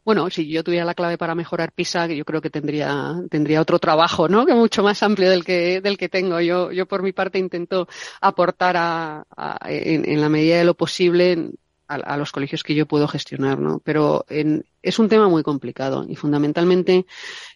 [0.05, 3.79] Bueno, si yo tuviera la clave para mejorar PISA, yo creo que tendría, tendría otro
[3.79, 4.47] trabajo, ¿no?
[4.47, 6.41] Que mucho más amplio del que, del que tengo.
[6.41, 7.89] Yo, yo por mi parte intento
[8.21, 9.27] aportar a,
[9.67, 11.51] en, la medida de lo posible
[11.87, 13.81] a, los colegios que yo puedo gestionar, ¿no?
[13.85, 17.07] Pero es un tema muy complicado y fundamentalmente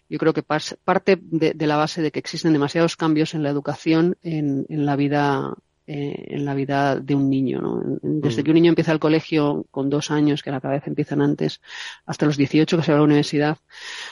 [0.09, 4.17] yo creo que parte de, la base de que existen demasiados cambios en la educación
[4.21, 7.61] en, en la vida eh, en la vida de un niño.
[7.61, 7.81] ¿no?
[8.01, 8.43] Desde mm.
[8.43, 11.61] que un niño empieza el colegio con dos años, que a la cabeza empiezan antes,
[12.05, 13.57] hasta los 18 que se va a la universidad,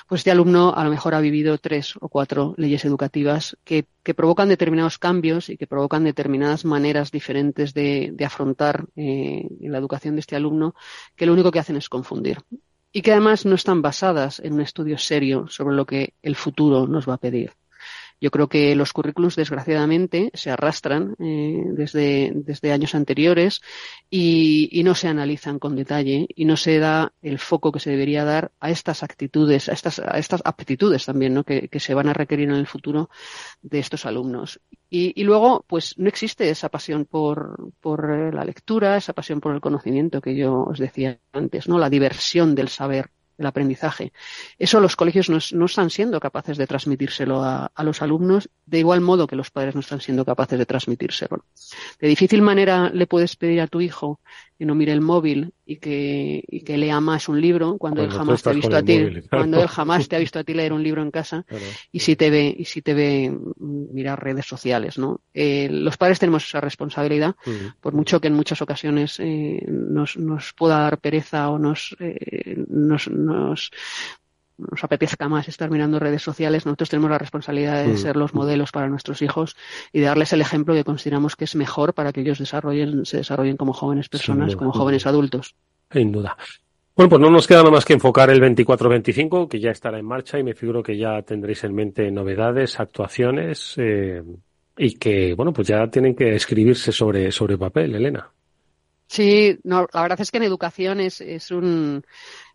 [0.08, 4.14] pues este alumno a lo mejor ha vivido tres o cuatro leyes educativas que, que
[4.14, 10.16] provocan determinados cambios y que provocan determinadas maneras diferentes de, de afrontar eh, la educación
[10.16, 10.76] de este alumno,
[11.16, 12.40] que lo único que hacen es confundir
[12.92, 16.88] y que además no están basadas en un estudio serio sobre lo que el futuro
[16.88, 17.54] nos va a pedir.
[18.22, 23.62] Yo creo que los currículums, desgraciadamente, se arrastran eh, desde, desde años anteriores
[24.12, 28.24] y, no se analizan con detalle y no se da el foco que se debería
[28.24, 31.44] dar a estas actitudes, a estas, a estas aptitudes también, ¿no?
[31.44, 33.10] que, que se van a requerir en el futuro
[33.62, 34.60] de estos alumnos.
[34.90, 39.40] Y, y, luego, pues no existe esa pasión por, por eh, la lectura, esa pasión
[39.40, 41.80] por el conocimiento que yo os decía antes, ¿no?
[41.80, 43.10] La diversión del saber
[43.42, 44.14] el aprendizaje.
[44.58, 48.80] Eso los colegios no, no están siendo capaces de transmitírselo a, a, los alumnos, de
[48.80, 51.44] igual modo que los padres no están siendo capaces de transmitírselo.
[52.00, 54.20] De difícil manera le puedes pedir a tu hijo
[54.62, 58.04] que no mire el móvil y que, y que lea más un libro cuando, cuando
[58.04, 59.28] él jamás te ha visto a ti, móvil, claro.
[59.30, 61.64] cuando él jamás te ha visto a ti leer un libro en casa claro.
[61.92, 65.22] y si te ve, y si te ve mirar redes sociales, ¿no?
[65.34, 67.74] Eh, los padres tenemos esa responsabilidad, uh -huh.
[67.82, 72.64] por mucho que en muchas ocasiones eh, nos, nos pueda dar pereza o nos, eh,
[72.68, 78.16] nos, nos nos apetezca más estar mirando redes sociales, nosotros tenemos la responsabilidad de ser
[78.16, 79.56] los modelos para nuestros hijos
[79.92, 83.18] y de darles el ejemplo que consideramos que es mejor para que ellos desarrollen, se
[83.18, 85.56] desarrollen como jóvenes personas, como jóvenes adultos.
[85.92, 86.38] Sin duda.
[86.96, 90.06] Bueno, pues no nos queda nada más que enfocar el 24-25, que ya estará en
[90.06, 94.22] marcha y me figuro que ya tendréis en mente novedades, actuaciones eh,
[94.78, 98.30] y que, bueno, pues ya tienen que escribirse sobre, sobre papel, Elena.
[99.08, 102.04] Sí, no, la verdad es que en educación es, es un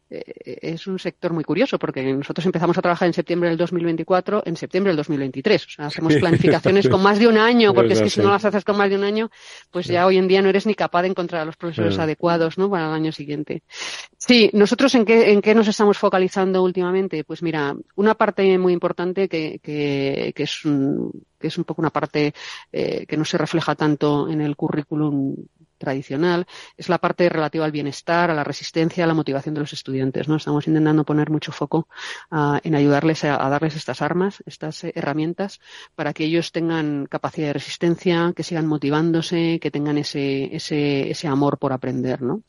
[0.08, 4.56] es un sector muy curioso porque nosotros empezamos a trabajar en septiembre del 2024, en
[4.56, 5.66] septiembre del 2023.
[5.66, 8.44] O sea, hacemos planificaciones con más de un año, porque es que si no las
[8.44, 9.30] haces con más de un año,
[9.70, 12.58] pues ya hoy en día no eres ni capaz de encontrar a los profesores adecuados,
[12.58, 12.70] ¿no?
[12.70, 13.62] Para el año siguiente.
[14.16, 17.24] Sí, nosotros en qué, en qué nos estamos focalizando últimamente?
[17.24, 21.82] Pues mira, una parte muy importante que, que, que es un, que es un poco
[21.82, 22.34] una parte
[22.72, 25.36] eh, que no se refleja tanto en el currículum
[25.78, 29.72] tradicional es la parte relativa al bienestar, a la resistencia, a la motivación de los
[29.72, 30.28] estudiantes.
[30.28, 30.36] ¿no?
[30.36, 31.88] Estamos intentando poner mucho foco
[32.30, 35.60] uh, en ayudarles a, a, darles estas armas, estas eh, herramientas,
[35.94, 41.28] para que ellos tengan capacidad de resistencia, que sigan motivándose, que tengan ese, ese, ese
[41.28, 42.22] amor por aprender.
[42.22, 42.42] ¿no?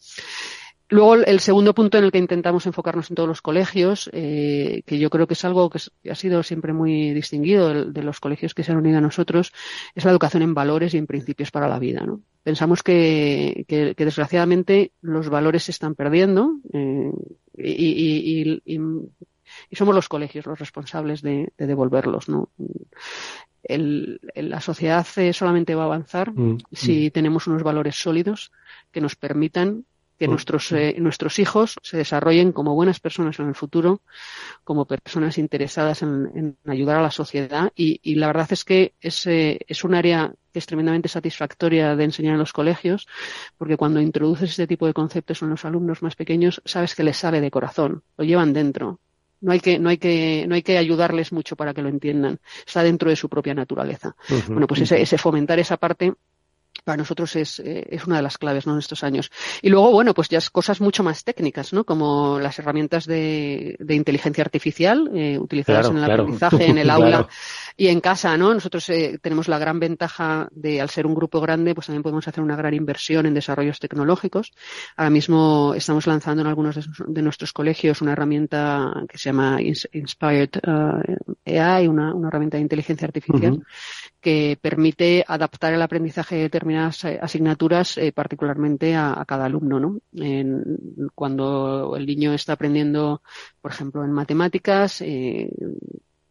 [0.89, 4.97] Luego, el segundo punto en el que intentamos enfocarnos en todos los colegios, eh, que
[4.97, 8.53] yo creo que es algo que, ha sido siempre muy distinguido de, de, los colegios
[8.53, 9.51] que se han unido a nosotros,
[9.95, 12.05] es la educación en valores y en principios para la vida.
[12.05, 12.21] ¿no?
[12.41, 17.11] Pensamos que, que, que desgraciadamente los valores se están perdiendo eh,
[17.57, 18.79] y, y, y,
[19.69, 22.29] y, somos los colegios los responsables de, de devolverlos.
[22.29, 22.49] ¿no?
[23.61, 27.11] El, la sociedad eh, solamente va a avanzar mm, si mm.
[27.11, 28.53] tenemos unos valores sólidos
[28.91, 29.83] que nos permitan
[30.17, 34.01] que nuestros, eh, nuestros hijos se desarrollen como buenas personas en el futuro,
[34.63, 38.93] como personas interesadas en, en ayudar a la sociedad y, y, la verdad es que
[38.99, 43.07] es, eh, es un área que es tremendamente satisfactoria de enseñar en los colegios,
[43.57, 47.17] porque cuando introduces este tipo de conceptos en los alumnos más pequeños, sabes que les
[47.17, 48.99] sale de corazón, lo llevan dentro.
[49.39, 52.39] No hay que, no hay que, no hay que ayudarles mucho para que lo entiendan.
[52.65, 54.15] Está dentro de su propia naturaleza.
[54.29, 54.47] Uh -huh.
[54.47, 56.15] Bueno, pues ese, ese fomentar esa parte
[56.87, 58.71] para nosotros es, eh, es una de las claves ¿no?
[58.71, 59.29] en estos años.
[59.61, 61.83] Y luego, bueno, pues ya es cosas mucho más técnicas, ¿no?
[61.83, 66.23] Como las herramientas de, de inteligencia artificial eh, utilizadas claro, en el claro.
[66.23, 67.29] aprendizaje, en el aula claro.
[67.75, 68.53] y en casa, ¿no?
[68.53, 72.25] Nosotros eh, tenemos la gran ventaja de, al ser un grupo grande, pues también podemos
[72.25, 74.53] hacer una gran inversión en desarrollos tecnológicos.
[74.95, 79.57] Ahora mismo estamos lanzando en algunos de, de nuestros colegios una herramienta que se llama
[79.61, 81.01] Inspired uh,
[81.45, 83.51] AI, una, una, herramienta de inteligencia artificial.
[83.51, 83.65] Uh -huh
[84.27, 89.79] que permite adaptar el aprendizaje de eh, asignaturas, eh, particularmente a, a, cada alumno.
[89.79, 89.99] ¿no?
[90.13, 93.21] En, cuando el niño está aprendiendo,
[93.61, 95.49] por ejemplo, en matemáticas, eh,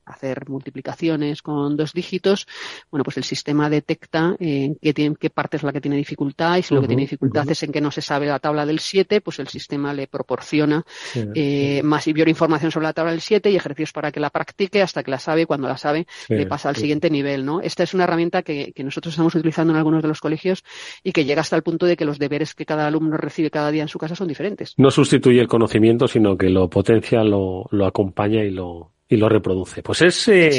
[0.07, 2.47] hacer multiplicaciones con dos dígitos,
[2.91, 6.57] bueno, pues el sistema detecta en qué, tiene, qué parte es la que tiene dificultad
[6.57, 7.53] y si uh -huh, lo que tiene dificultad uh -huh.
[7.53, 10.85] es en que no se sabe la tabla del 7, pues el sistema le proporciona
[11.13, 11.87] sí, eh, sí.
[11.87, 14.81] más y mayor información sobre la tabla del 7 y ejercicios para que la practique
[14.81, 17.61] hasta que la sabe y cuando la sabe sí, le pasa al siguiente nivel, ¿no?
[17.61, 20.63] Esta es una herramienta que, que nosotros estamos utilizando en algunos de los colegios
[21.03, 23.71] y que llega hasta el punto de que los deberes que cada alumno recibe cada
[23.71, 24.75] día en su casa son diferentes.
[24.77, 29.29] No sustituye el conocimiento, sino que lo potencia, lo, lo acompaña y lo, y lo
[29.29, 29.83] reproduce.
[29.83, 30.59] Pues es eh,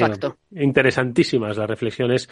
[0.52, 2.30] interesantísimas las reflexiones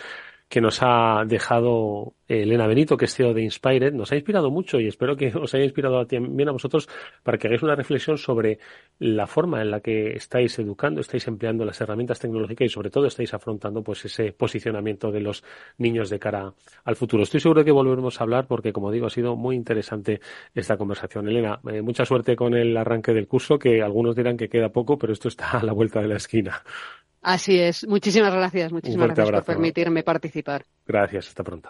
[0.47, 3.93] que nos ha dejado eh, Elena Benito, que es CEO de Inspired.
[3.93, 6.87] Nos ha inspirado mucho y espero que os haya inspirado también a vosotros
[7.23, 8.59] para que hagáis una reflexión sobre
[8.99, 13.07] la forma en la que estáis educando, estáis empleando las herramientas tecnológicas y sobre todo
[13.07, 15.43] estáis afrontando pues ese posicionamiento de los
[15.77, 16.53] niños de cara
[16.83, 17.23] al futuro.
[17.23, 20.21] Estoy seguro de que volveremos a hablar porque, como digo, ha sido muy interesante
[20.53, 21.27] esta conversación.
[21.27, 24.97] Elena, eh, mucha suerte con el arranque del curso, que algunos dirán que queda poco,
[24.97, 26.63] pero esto está a la vuelta de la esquina.
[27.25, 27.87] Así es.
[27.87, 28.71] Muchísimas gracias.
[28.71, 29.45] Muchísimas gracias abrazo.
[29.45, 30.63] por permitirme participar.
[30.85, 31.29] Gracias.
[31.29, 31.69] Hasta pronto.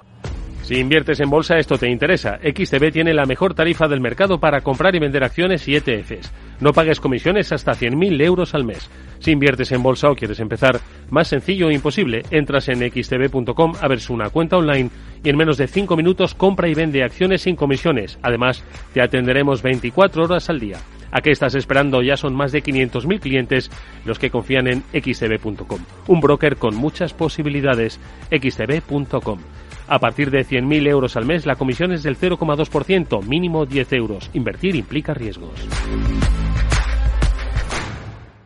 [0.63, 2.39] Si inviertes en bolsa, esto te interesa.
[2.39, 6.73] XTB tiene la mejor tarifa del mercado para comprar y vender acciones y ETFs No
[6.73, 8.89] pagues comisiones hasta 100.000 euros al mes.
[9.19, 14.09] Si inviertes en bolsa o quieres empezar, más sencillo e imposible, entras en xtb.com, abres
[14.09, 14.89] una cuenta online
[15.23, 18.19] y en menos de 5 minutos compra y vende acciones sin comisiones.
[18.23, 18.61] Además,
[18.93, 20.79] te atenderemos 24 horas al día.
[21.15, 22.01] ¿A qué estás esperando?
[22.01, 23.71] Ya son más de 500.000 clientes
[24.04, 25.80] los que confían en xtb.com.
[26.08, 28.01] Un broker con muchas posibilidades.
[28.30, 29.39] xtb.com.
[29.88, 34.30] A partir de 100.000 euros al mes, la comisión es del 0,2%, mínimo 10 euros.
[34.34, 35.54] Invertir implica riesgos.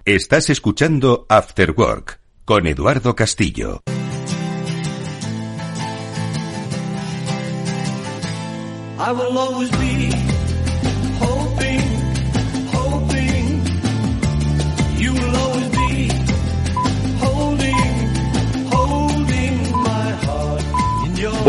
[0.06, 3.82] Estás escuchando After Work con Eduardo Castillo.
[9.00, 10.29] I will always be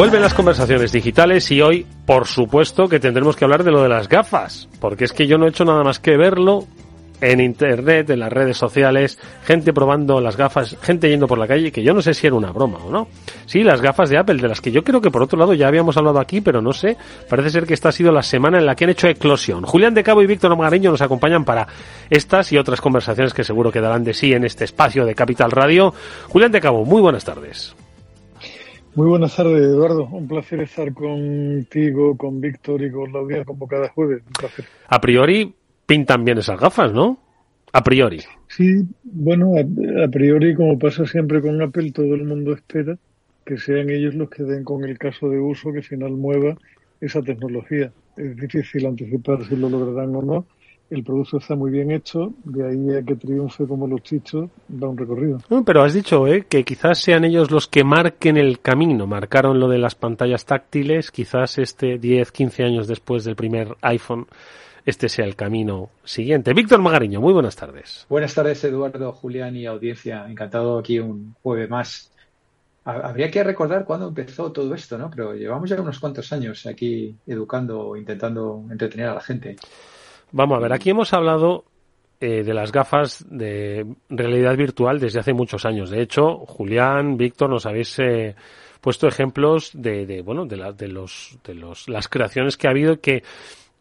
[0.01, 3.91] Vuelven las conversaciones digitales y hoy, por supuesto, que tendremos que hablar de lo de
[3.91, 6.65] las gafas, porque es que yo no he hecho nada más que verlo
[7.21, 11.71] en internet, en las redes sociales, gente probando las gafas, gente yendo por la calle,
[11.71, 13.09] que yo no sé si era una broma o no.
[13.45, 15.69] Sí, las gafas de Apple, de las que yo creo que por otro lado ya
[15.69, 16.97] habíamos hablado aquí, pero no sé,
[17.29, 19.65] parece ser que esta ha sido la semana en la que han hecho eclosión.
[19.65, 21.69] Julián de Cabo y Víctor Magariño nos acompañan para
[22.09, 25.51] estas y otras conversaciones que seguro que darán de sí en este espacio de Capital
[25.51, 25.93] Radio.
[26.29, 27.77] Julián de Cabo, muy buenas tardes.
[28.95, 30.09] Muy buenas tardes, Eduardo.
[30.11, 34.23] Un placer estar contigo, con Víctor y con la audiencia como cada jueves.
[34.27, 34.65] Un placer.
[34.89, 35.55] A priori
[35.87, 37.19] pintan bien esas gafas, ¿no?
[37.73, 38.21] A priori.
[38.49, 42.99] Sí, bueno, a, a, priori, como pasa siempre con Apple, todo el mundo espera
[43.45, 46.57] que sean ellos los que den con el caso de uso que final mueva
[47.01, 47.93] esa tecnología.
[48.17, 50.47] Es difícil anticipar si lo lograrán o no.
[50.91, 54.89] El producto está muy bien hecho, de ahí a que triunfe como los chichos, da
[54.89, 55.39] un recorrido.
[55.49, 56.47] No, pero has dicho ¿eh?
[56.49, 59.07] que quizás sean ellos los que marquen el camino.
[59.07, 64.27] Marcaron lo de las pantallas táctiles, quizás este 10, 15 años después del primer iPhone
[64.87, 66.53] este sea el camino siguiente.
[66.55, 68.07] Víctor Magariño, muy buenas tardes.
[68.09, 70.27] Buenas tardes, Eduardo, Julián y audiencia.
[70.29, 72.11] Encantado aquí un jueves más.
[72.85, 75.11] Habría que recordar cuándo empezó todo esto, ¿no?
[75.11, 79.57] Pero llevamos ya unos cuantos años aquí educando, intentando entretener a la gente.
[80.33, 81.65] Vamos a ver, aquí hemos hablado
[82.21, 85.91] eh, de las gafas de realidad virtual desde hace muchos años.
[85.91, 88.37] De hecho, Julián, Víctor, nos habéis eh,
[88.81, 92.71] puesto ejemplos de, de bueno, de, la, de los, de los, las creaciones que ha
[92.71, 93.23] habido que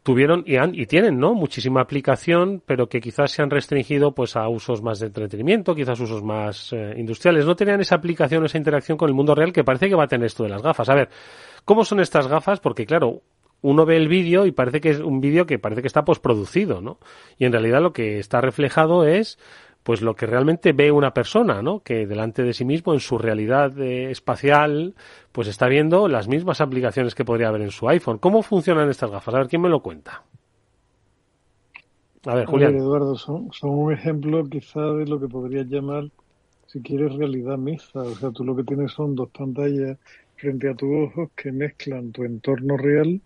[0.04, 4.36] tuvieron y, han, y tienen no muchísima aplicación pero que quizás se han restringido pues
[4.38, 7.46] a usos más de entretenimiento quizás usos más eh, industriales.
[7.46, 10.08] No tenían esa aplicación esa interacción con el mundo real que parece que va a
[10.08, 10.90] tener esto de las gafas.
[10.90, 11.10] A ver
[11.66, 13.22] cómo son estas gafas porque claro
[13.62, 16.82] uno ve el vídeo y parece que es un vídeo que parece que está posproducido
[16.82, 17.00] no
[17.38, 19.38] y en realidad lo que está reflejado es
[19.84, 21.82] pues lo que realmente ve una persona, ¿no?
[21.82, 24.94] Que delante de sí mismo, en su realidad eh, espacial,
[25.32, 28.18] pues está viendo las mismas aplicaciones que podría ver en su iPhone.
[28.20, 29.34] ¿Cómo funcionan estas gafas?
[29.34, 30.24] A ver, ¿quién me lo cuenta?
[32.26, 32.70] A ver, Julián.
[32.70, 36.10] A ver, Eduardo, son, son un ejemplo quizá de lo que podrías llamar,
[36.68, 38.02] si quieres, realidad mixta.
[38.02, 39.98] O sea, tú lo que tienes son dos pantallas
[40.36, 43.22] frente a tus ojos que mezclan tu entorno real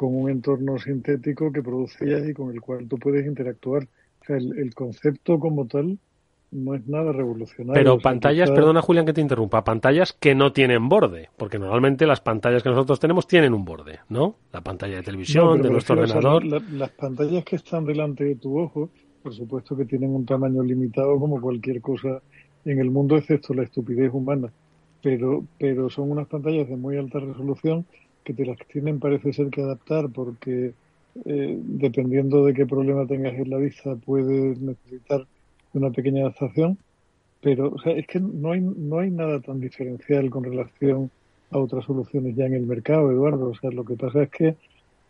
[0.00, 3.82] con un entorno sintético que produce ellas y con el cual tú puedes interactuar.
[3.82, 5.98] O sea, el, el concepto como tal
[6.50, 7.74] no es nada revolucionario.
[7.78, 12.22] Pero pantallas, perdona Julián que te interrumpa, pantallas que no tienen borde, porque normalmente las
[12.22, 14.36] pantallas que nosotros tenemos tienen un borde, ¿no?
[14.54, 16.46] La pantalla de televisión, No, de nuestro ordenador.
[16.46, 18.88] la- las pantallas que están delante de tu ojo,
[19.22, 22.22] por supuesto que tienen un tamaño limitado como cualquier cosa
[22.64, 24.50] en el mundo, excepto la estupidez humana.
[25.02, 27.84] Pero, pero son unas pantallas de muy alta resolución
[28.24, 30.74] que te las tienen, parece ser que adaptar porque
[31.24, 35.26] eh, dependiendo de qué problema tengas en la vista puedes necesitar
[35.72, 36.78] una pequeña adaptación.
[37.40, 41.10] Pero o sea, es que no hay, no hay nada tan diferencial con relación
[41.50, 43.50] a otras soluciones ya en el mercado, Eduardo.
[43.50, 44.56] O sea, lo que pasa es que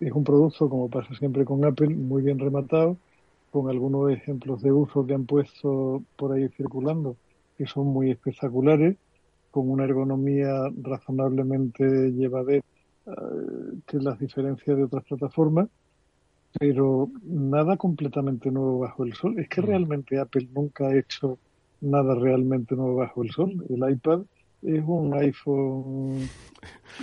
[0.01, 2.97] es un producto, como pasa siempre con Apple, muy bien rematado,
[3.51, 7.17] con algunos ejemplos de uso que han puesto por ahí circulando,
[7.59, 8.97] que son muy espectaculares,
[9.51, 12.65] con una ergonomía razonablemente llevadera
[13.87, 15.69] que las diferencia de otras plataformas,
[16.59, 19.39] pero nada completamente nuevo bajo el sol.
[19.39, 21.39] Es que realmente Apple nunca ha hecho
[21.81, 23.65] nada realmente nuevo bajo el sol.
[23.69, 24.23] El iPad
[24.63, 26.29] es un iPhone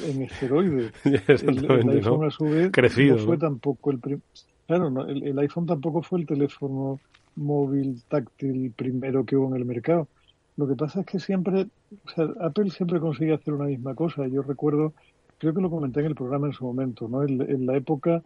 [0.03, 0.91] en esteroides.
[1.03, 2.27] El, iPhone ¿no?
[2.27, 4.21] a su vez Crecido, no fue tampoco el prim-
[4.67, 6.99] claro no, el, el iPhone tampoco fue el teléfono
[7.35, 10.09] móvil táctil primero que hubo en el mercado
[10.55, 14.27] lo que pasa es que siempre o sea, Apple siempre consigue hacer una misma cosa
[14.27, 14.93] yo recuerdo
[15.37, 18.23] creo que lo comenté en el programa en su momento no en, la época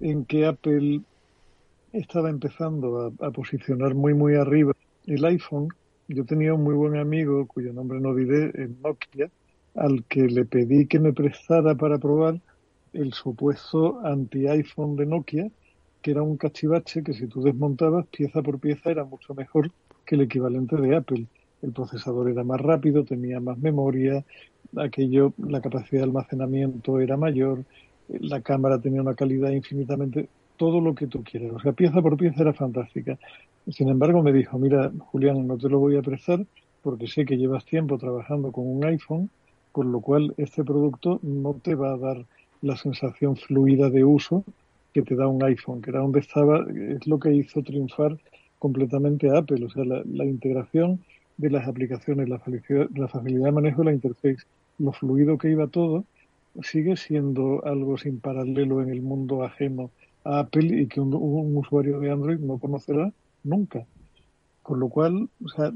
[0.00, 1.00] en que Apple
[1.92, 4.72] estaba empezando a, a posicionar muy muy arriba
[5.06, 5.68] el iPhone
[6.08, 9.30] yo tenía un muy buen amigo cuyo nombre no diré en Nokia
[9.74, 12.40] al que le pedí que me prestara para probar
[12.92, 15.50] el supuesto anti-iPhone de Nokia
[16.02, 19.70] que era un cachivache que si tú desmontabas pieza por pieza era mucho mejor
[20.04, 21.26] que el equivalente de Apple.
[21.62, 24.24] El procesador era más rápido, tenía más memoria,
[24.76, 27.64] aquello, la capacidad de almacenamiento era mayor,
[28.08, 31.52] la cámara tenía una calidad infinitamente, todo lo que tú quieras.
[31.52, 33.18] O sea, pieza por pieza era fantástica.
[33.68, 36.44] Sin embargo, me dijo, mira, Julián, no te lo voy a prestar
[36.82, 39.30] porque sé que llevas tiempo trabajando con un iPhone,
[39.70, 42.24] con lo cual este producto no te va a dar
[42.60, 44.44] la sensación fluida de uso
[44.92, 48.18] que te da un iPhone, que era donde estaba, es lo que hizo triunfar
[48.58, 51.00] completamente Apple, o sea, la integración
[51.36, 54.44] de las aplicaciones, la facilidad, de manejo de la interface,
[54.78, 56.04] lo fluido que iba todo,
[56.62, 59.90] sigue siendo algo sin paralelo en el mundo ajeno
[60.24, 63.12] a Apple y que un, un usuario de Android no conocerá
[63.44, 63.86] nunca.
[64.62, 65.72] Con lo cual, o sea,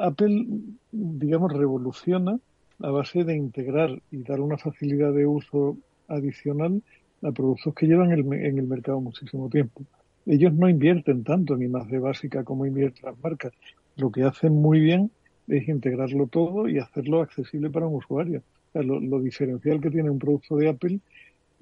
[0.00, 0.46] Apple,
[0.92, 2.38] digamos, revoluciona
[2.80, 5.78] a base de integrar y dar una facilidad de uso
[6.08, 6.82] adicional
[7.22, 9.82] a productos que llevan el, en el mercado muchísimo tiempo.
[10.26, 13.52] Ellos no invierten tanto en de básica como invierten las marcas.
[13.96, 15.10] Lo que hacen muy bien
[15.48, 18.42] es integrarlo todo y hacerlo accesible para un usuario.
[18.68, 21.00] O sea, lo, lo, diferencial que tiene un producto de Apple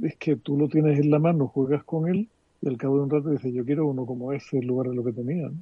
[0.02, 2.28] es que tú lo tienes en la mano, juegas con él
[2.60, 4.94] y al cabo de un rato dices, yo quiero uno como este en lugar de
[4.96, 5.48] lo que tenía.
[5.48, 5.56] ¿no?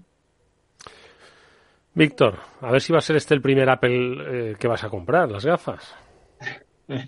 [1.95, 4.89] Víctor, a ver si va a ser este el primer Apple eh, que vas a
[4.89, 5.95] comprar, las gafas.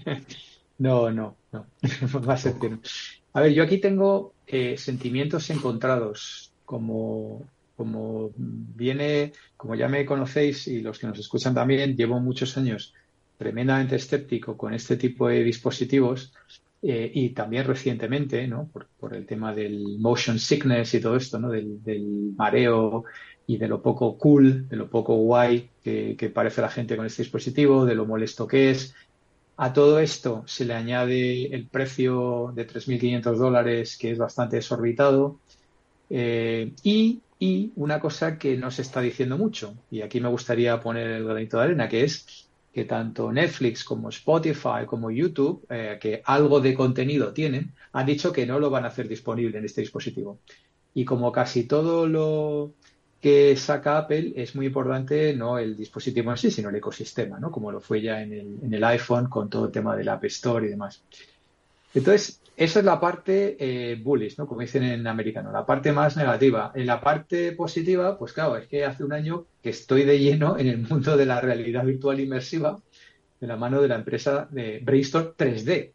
[0.76, 1.66] No, no, no.
[2.28, 2.80] va a ser que no.
[3.32, 7.44] A ver, yo aquí tengo eh, sentimientos encontrados, como,
[7.76, 12.94] como viene, como ya me conocéis y los que nos escuchan también, llevo muchos años
[13.36, 16.32] tremendamente escéptico con este tipo de dispositivos
[16.82, 18.68] eh, y también recientemente, ¿no?
[18.72, 21.50] Por, por, el tema del motion sickness y todo esto, ¿no?
[21.50, 23.04] Del, del mareo
[23.46, 27.06] y de lo poco cool, de lo poco guay que, que, parece la gente con
[27.06, 28.94] este dispositivo, de lo molesto que es.
[29.56, 35.38] A todo esto se le añade el precio de 3.500 dólares, que es bastante desorbitado.
[36.10, 40.80] Eh, y, y, una cosa que no se está diciendo mucho, y aquí me gustaría
[40.80, 45.98] poner el granito de arena, que es que tanto Netflix como Spotify como YouTube, eh,
[46.00, 49.64] que algo de contenido tienen, han dicho que no lo van a hacer disponible en
[49.64, 50.40] este dispositivo.
[50.92, 52.74] Y como casi todo lo,
[53.24, 57.50] que saca Apple es muy importante no el dispositivo en sí, sino el ecosistema, ¿no?
[57.50, 60.26] Como lo fue ya en el, en el iPhone con todo el tema del App
[60.26, 61.02] Store y demás.
[61.94, 64.46] Entonces, esa es la parte eh, bullish, ¿no?
[64.46, 66.72] Como dicen en americano, la parte más negativa.
[66.74, 70.58] En la parte positiva, pues claro, es que hace un año que estoy de lleno
[70.58, 72.80] en el mundo de la realidad virtual inmersiva
[73.40, 75.92] de la mano de la empresa de Brainstorm 3D.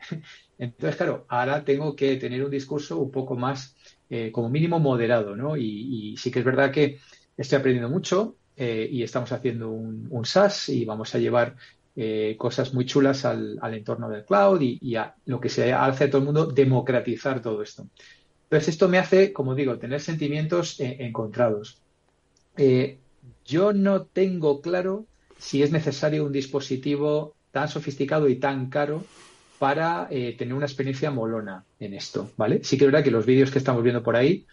[0.58, 3.76] Entonces, claro, ahora tengo que tener un discurso un poco más,
[4.10, 5.56] eh, como mínimo, moderado, ¿no?
[5.56, 7.00] Y, y sí que es verdad que
[7.38, 11.56] estoy aprendiendo mucho eh, y estamos haciendo un, un, SaaS y vamos a llevar
[12.02, 16.06] eh, cosas muy chulas al, al, entorno del cloud y, a lo que se hace
[16.06, 17.90] a todo el mundo, democratizar todo esto.
[18.44, 21.82] Entonces, esto me hace, como digo, tener sentimientos eh, encontrados.
[22.56, 23.00] Eh,
[23.44, 29.04] yo no tengo claro si es necesario un dispositivo tan sofisticado y tan caro
[29.58, 32.64] para tener una experiencia molona en esto, ¿vale?
[32.64, 34.46] Sí que es verdad que los vídeos que estamos viendo por ahí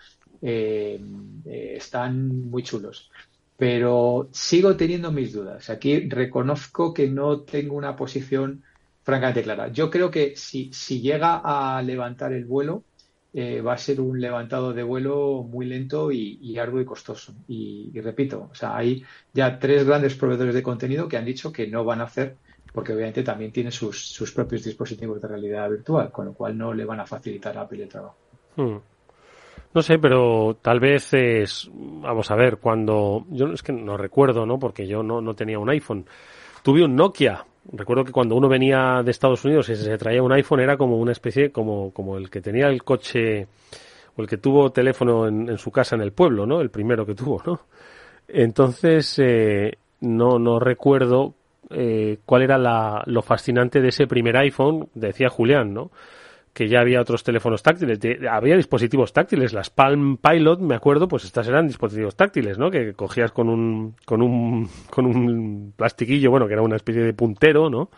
[1.44, 3.08] están muy chulos.
[3.56, 5.70] Pero sigo teniendo mis dudas.
[5.70, 8.62] Aquí reconozco que no tengo una posición
[9.02, 9.68] francamente clara.
[9.68, 12.82] Yo creo que si, si llega a levantar el vuelo,
[13.32, 17.34] eh, va a ser un levantado de vuelo muy lento y, y arduo y costoso.
[17.46, 21.52] Y, y, repito, o sea, hay ya tres grandes proveedores de contenido que han dicho
[21.52, 22.36] que no van a hacer,
[22.72, 26.74] porque obviamente también tiene sus, sus propios dispositivos de realidad virtual, con lo cual no
[26.74, 28.16] le van a facilitar a Apple el trabajo.
[28.56, 28.76] Hmm.
[29.76, 34.46] No sé, pero tal vez es, vamos a ver, cuando, yo es que no recuerdo,
[34.46, 34.58] ¿no?
[34.58, 36.06] Porque yo no, no tenía un iPhone.
[36.62, 37.44] Tuve un Nokia.
[37.74, 40.96] Recuerdo que cuando uno venía de Estados Unidos y se traía un iPhone era como
[40.96, 43.48] una especie, como, como el que tenía el coche,
[44.16, 46.62] o el que tuvo teléfono en, en su casa en el pueblo, ¿no?
[46.62, 47.60] El primero que tuvo, ¿no?
[48.28, 51.34] Entonces, eh, no, no recuerdo
[51.68, 55.90] eh, cuál era la, lo fascinante de ese primer iPhone, decía Julián, ¿no?
[56.56, 58.00] Que ya había otros teléfonos táctiles,
[58.30, 62.70] había dispositivos táctiles, las Palm Pilot, me acuerdo, pues estas eran dispositivos táctiles, ¿no?
[62.70, 67.12] Que cogías con un, con un, con un plastiquillo, bueno, que era una especie de
[67.12, 67.90] puntero, ¿no?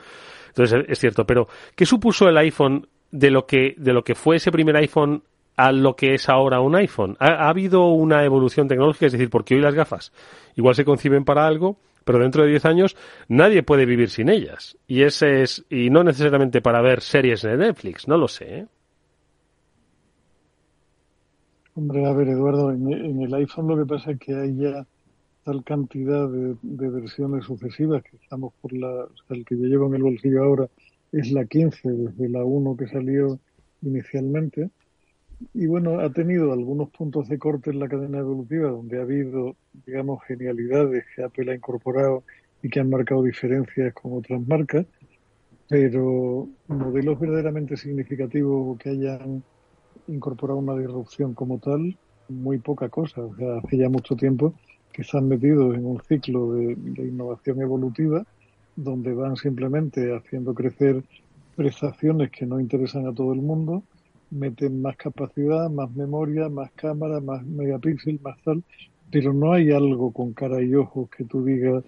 [0.48, 1.46] Entonces es cierto, pero
[1.76, 5.22] ¿qué supuso el iPhone de lo que, de lo que fue ese primer iPhone
[5.56, 7.16] a lo que es ahora un iPhone?
[7.20, 9.06] ¿Ha, ha habido una evolución tecnológica?
[9.06, 10.12] Es decir, porque hoy las gafas
[10.56, 11.78] igual se conciben para algo,
[12.08, 12.96] pero dentro de 10 años
[13.28, 14.78] nadie puede vivir sin ellas.
[14.86, 18.60] Y ese es, y no necesariamente para ver series de Netflix, no lo sé.
[18.60, 18.66] ¿eh?
[21.74, 24.86] Hombre, a ver, Eduardo, en, el iPhone lo que pasa es que hay ya
[25.44, 29.64] tal cantidad de, de versiones sucesivas que estamos por la, o sea, el que yo
[29.66, 30.66] llevo en el bolsillo ahora
[31.12, 33.38] es la 15, desde la 1 que salió
[33.82, 34.70] inicialmente,
[35.54, 39.56] y bueno, ha tenido algunos puntos de corte en la cadena evolutiva donde ha habido,
[39.86, 42.24] digamos, genialidades que Apple ha incorporado
[42.62, 44.86] y que han marcado diferencias con otras marcas,
[45.68, 49.42] pero modelos verdaderamente significativos que hayan
[50.08, 51.96] incorporado una disrupción como tal,
[52.28, 53.22] muy poca cosa.
[53.22, 54.54] O sea, hace ya mucho tiempo
[54.92, 58.24] que están metidos en un ciclo de, de innovación evolutiva
[58.74, 61.02] donde van simplemente haciendo crecer
[61.56, 63.82] prestaciones que no interesan a todo el mundo,
[64.30, 68.62] meten más capacidad, más memoria, más cámara, más megapíxel, más tal,
[69.10, 71.84] pero no hay algo con cara y ojos que tú digas,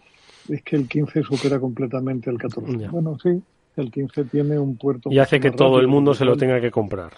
[0.49, 2.78] es que el 15 supera completamente al 14.
[2.78, 2.91] Ya.
[2.91, 3.43] Bueno, sí,
[3.76, 6.70] el 15 tiene un puerto Y hace que todo el mundo se lo tenga que
[6.70, 7.12] comprar.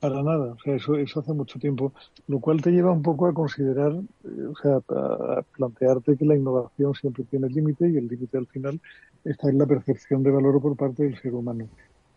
[0.00, 1.92] Para nada, o sea, eso, eso hace mucho tiempo,
[2.28, 6.24] lo cual te lleva un poco a considerar, eh, o sea, a, a plantearte que
[6.24, 8.80] la innovación siempre tiene límite y el límite al final
[9.24, 11.66] está en la percepción de valor por parte del ser humano,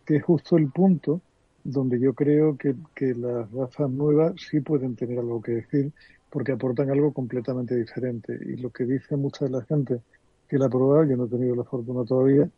[0.06, 1.20] que es justo el punto
[1.64, 5.92] donde yo creo que, que las razas nuevas sí pueden tener algo que decir
[6.30, 8.38] porque aportan algo completamente diferente.
[8.44, 10.00] Y lo que dice mucha de la gente
[10.48, 12.48] que la ha probado, yo no he tenido la fortuna todavía,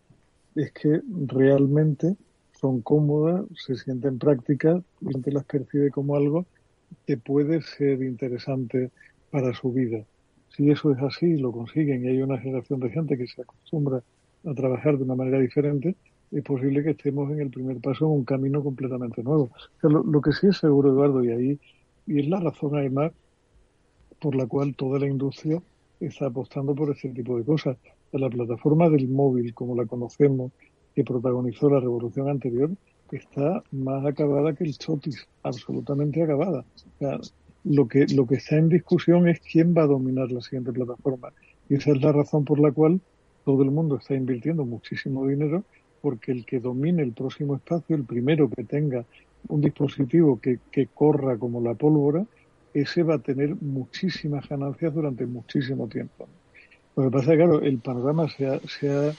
[0.55, 2.17] es que realmente
[2.53, 6.47] son cómodas, se sienten prácticas, la gente las percibe como algo
[7.07, 8.91] que puede ser interesante
[9.31, 10.05] para su vida.
[10.49, 14.03] Si eso es así lo consiguen y hay una generación de gente que se acostumbra
[14.45, 15.97] a trabajar de una manera diferente,
[16.35, 19.51] es posible que estemos en el primer paso en un camino completamente nuevo.
[19.83, 21.61] Lo, que sí es seguro, Eduardo, y ahí,
[22.07, 23.13] y es la razón además
[24.21, 25.63] por la cual toda la industria
[26.01, 27.77] está apostando por ese tipo de cosas.
[28.11, 30.51] La plataforma del móvil, como la conocemos,
[30.95, 32.71] que protagonizó la revolución anterior,
[33.13, 36.65] está más acabada que el chotis, absolutamente acabada.
[36.75, 37.19] O sea,
[37.65, 41.33] lo que, lo que está en discusión es quién va a dominar la siguiente plataforma.
[41.69, 43.01] Y esa es la razón por la cual
[43.45, 45.65] todo el mundo está invirtiendo muchísimo dinero,
[46.05, 49.07] porque el que domine el próximo espacio, el primero que tenga
[49.49, 52.27] un dispositivo que, que corra como la pólvora,
[52.75, 56.29] ese va a tener muchísimas ganancias durante muchísimo tiempo.
[56.95, 59.15] Lo que pasa es que, claro, el panorama se ha, se ha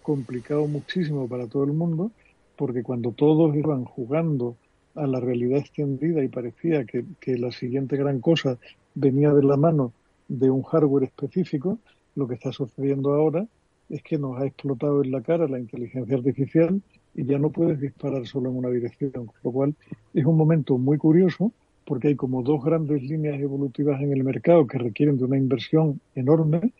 [0.00, 2.10] complicado muchísimo para todo el mundo,
[2.56, 4.56] porque cuando todos iban jugando
[4.94, 8.56] a la realidad extendida y parecía que, que la siguiente gran cosa
[8.94, 9.92] venía de la mano
[10.26, 11.78] de un hardware específico,
[12.14, 13.46] lo que está sucediendo ahora
[13.90, 16.80] es que nos ha explotado en la cara la inteligencia artificial
[17.14, 19.74] y ya no puedes disparar solo en una dirección, lo cual
[20.14, 21.52] es un momento muy curioso
[21.84, 26.00] porque hay como dos grandes líneas evolutivas en el mercado que requieren de una inversión
[26.14, 26.72] enorme,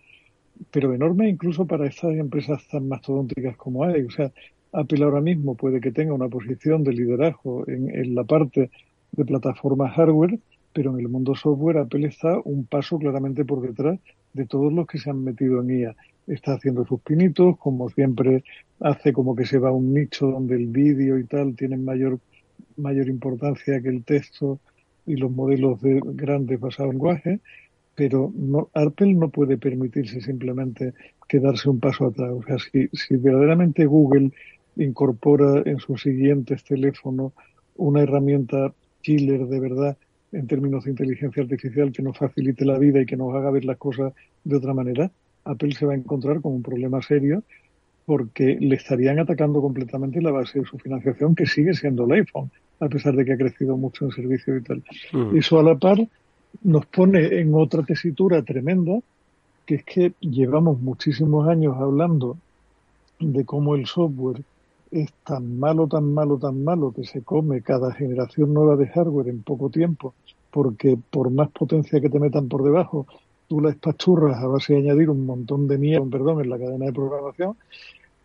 [0.70, 4.02] pero enorme incluso para estas empresas tan mastodónticas como hay.
[4.02, 4.30] O sea,
[4.72, 8.70] Apple ahora mismo puede que tenga una posición de liderazgo en, en la parte
[9.10, 10.38] de plataformas hardware,
[10.72, 13.98] pero en el mundo software Apple está un paso claramente por detrás
[14.32, 15.96] de todos los que se han metido en IA.
[16.30, 18.44] Está haciendo sus pinitos, como siempre
[18.80, 22.18] hace como que se va a un nicho donde el vídeo y tal tienen mayor,
[22.76, 24.60] mayor importancia que el texto
[25.06, 27.40] y los modelos de grandes basados en lenguaje,
[27.94, 30.94] pero no, Apple no puede permitirse simplemente
[31.28, 32.30] quedarse un paso atrás.
[32.32, 34.30] O sea, si, si verdaderamente Google
[34.76, 37.32] incorpora en sus siguientes teléfonos
[37.76, 38.72] una herramienta
[39.02, 39.96] killer de verdad
[40.32, 43.64] en términos de inteligencia artificial que nos facilite la vida y que nos haga ver
[43.64, 44.12] las cosas
[44.44, 45.10] de otra manera,
[45.44, 47.42] Apple se va a encontrar con un problema serio
[48.06, 52.50] porque le estarían atacando completamente la base de su financiación, que sigue siendo el iPhone,
[52.80, 54.82] a pesar de que ha crecido mucho en servicio y tal.
[55.12, 55.36] Mm.
[55.36, 55.98] Eso a la par
[56.62, 58.98] nos pone en otra tesitura tremenda,
[59.64, 62.36] que es que llevamos muchísimos años hablando
[63.20, 64.42] de cómo el software
[64.90, 69.28] es tan malo, tan malo, tan malo que se come cada generación nueva de hardware
[69.28, 70.14] en poco tiempo,
[70.50, 73.06] porque por más potencia que te metan por debajo,
[73.50, 76.86] tú la espachurras a base de añadir un montón de mierda, perdón, en la cadena
[76.86, 77.56] de programación,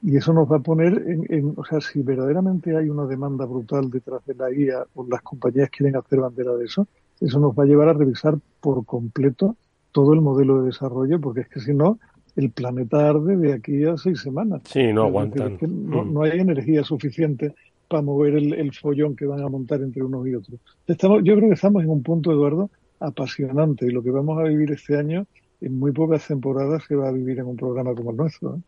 [0.04, 3.46] y eso nos va a poner en, en, o sea, si verdaderamente hay una demanda
[3.46, 6.86] brutal detrás de la IA o las compañías quieren hacer bandera de eso,
[7.20, 9.56] eso nos va a llevar a revisar por completo
[9.92, 11.98] todo el modelo de desarrollo, porque es que si no,
[12.36, 14.62] el planeta arde de aquí a seis semanas.
[14.66, 15.54] Sí, no aguantan.
[15.54, 16.14] es que no, Mm.
[16.14, 17.56] no hay energía suficiente
[17.88, 20.60] para mover el, el follón que van a montar entre unos y otros.
[20.86, 22.70] Estamos, yo creo que estamos en un punto, Eduardo,
[23.00, 25.26] apasionante y lo que vamos a vivir este año,
[25.62, 28.56] en muy pocas temporadas se va a vivir en un programa como el nuestro.
[28.56, 28.60] ¿eh?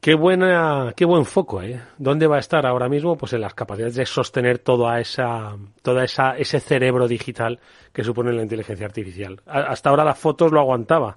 [0.00, 1.80] Qué buena, qué buen foco, ¿eh?
[1.98, 3.16] ¿Dónde va a estar ahora mismo?
[3.16, 7.58] Pues en las capacidades de sostener toda esa, toda esa, ese cerebro digital
[7.92, 9.40] que supone la inteligencia artificial.
[9.46, 11.16] Hasta ahora las fotos lo aguantaba.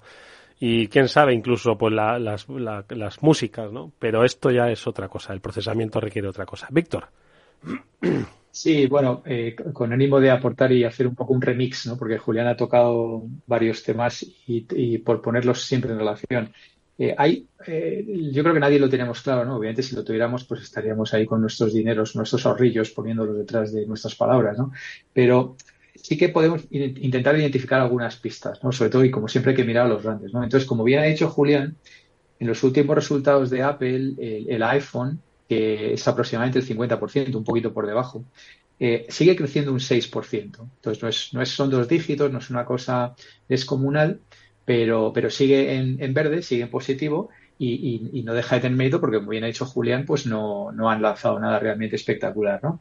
[0.58, 3.92] Y quién sabe, incluso pues la- las, la- las músicas, ¿no?
[3.98, 6.66] Pero esto ya es otra cosa, el procesamiento requiere otra cosa.
[6.70, 7.08] Víctor.
[8.52, 11.96] Sí, bueno, eh, con ánimo de aportar y hacer un poco un remix, ¿no?
[11.96, 16.52] Porque Julián ha tocado varios temas y, y por ponerlos siempre en relación.
[16.98, 19.56] Eh, hay, eh, yo creo que nadie lo tenemos claro, ¿no?
[19.56, 23.86] Obviamente, si lo tuviéramos, pues estaríamos ahí con nuestros dineros, nuestros ahorrillos, poniéndolos detrás de
[23.86, 24.72] nuestras palabras, ¿no?
[25.12, 25.56] Pero
[25.94, 28.72] sí que podemos in- intentar identificar algunas pistas, ¿no?
[28.72, 30.42] Sobre todo, y como siempre, hay que mirar a los grandes, ¿no?
[30.42, 31.78] Entonces, como bien ha dicho Julián,
[32.38, 37.44] en los últimos resultados de Apple, el, el iPhone, que es aproximadamente el 50%, un
[37.44, 38.24] poquito por debajo,
[38.78, 40.70] eh, sigue creciendo un 6%.
[40.76, 43.14] Entonces, no, es, no es, son dos dígitos, no es una cosa
[43.48, 44.22] descomunal,
[44.64, 47.72] pero, pero sigue en, verde, sigue en positivo y,
[48.12, 50.72] y- y no deja de tener mérito porque, como bien ha dicho Julián, pues no,
[50.72, 52.80] no han lanzado nada realmente espectacular, ¿no?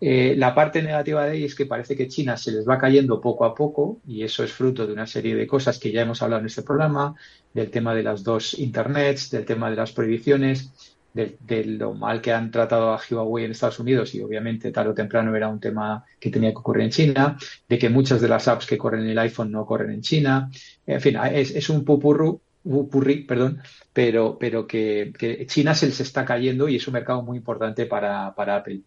[0.00, 3.20] Eh, la parte negativa de ahí es que parece que China se les va cayendo
[3.20, 6.20] poco a poco y eso es fruto de una serie de cosas que ya hemos
[6.22, 7.14] hablado en este programa,
[7.54, 10.72] del tema de las dos internets, del tema de las prohibiciones,
[11.14, 14.90] de, de lo mal que han tratado a Huawei en Estados Unidos y obviamente tarde
[14.90, 17.38] o temprano era un tema que tenía que ocurrir en China,
[17.68, 20.50] de que muchas de las apps que corren en el iPhone no corren en China.
[20.86, 23.60] En fin, es, es un pupurru, pupurrí, perdón,
[23.92, 27.86] pero, pero que, que China se les está cayendo y es un mercado muy importante
[27.86, 28.82] para, para Apple.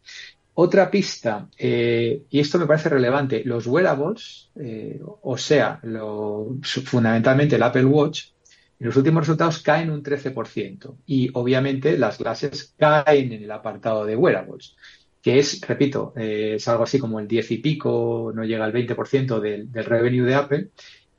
[0.60, 7.58] Otra pista, eh, y esto me parece relevante, los wearables, eh, o sea, lo, fundamentalmente
[7.58, 8.32] el Apple Watch,
[8.80, 14.06] en los últimos resultados caen un 13% y obviamente las clases caen en el apartado
[14.06, 14.76] de wearables,
[15.22, 18.74] que es, repito, eh, es algo así como el 10 y pico, no llega al
[18.74, 20.70] 20% del, del revenue de Apple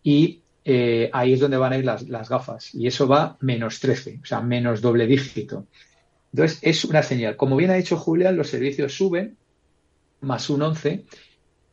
[0.02, 3.80] y eh, ahí es donde van a ir las, las gafas y eso va menos
[3.80, 5.66] 13, o sea, menos doble dígito.
[6.32, 7.36] Entonces, es una señal.
[7.36, 9.36] Como bien ha dicho Julián, los servicios suben
[10.20, 11.04] más un 11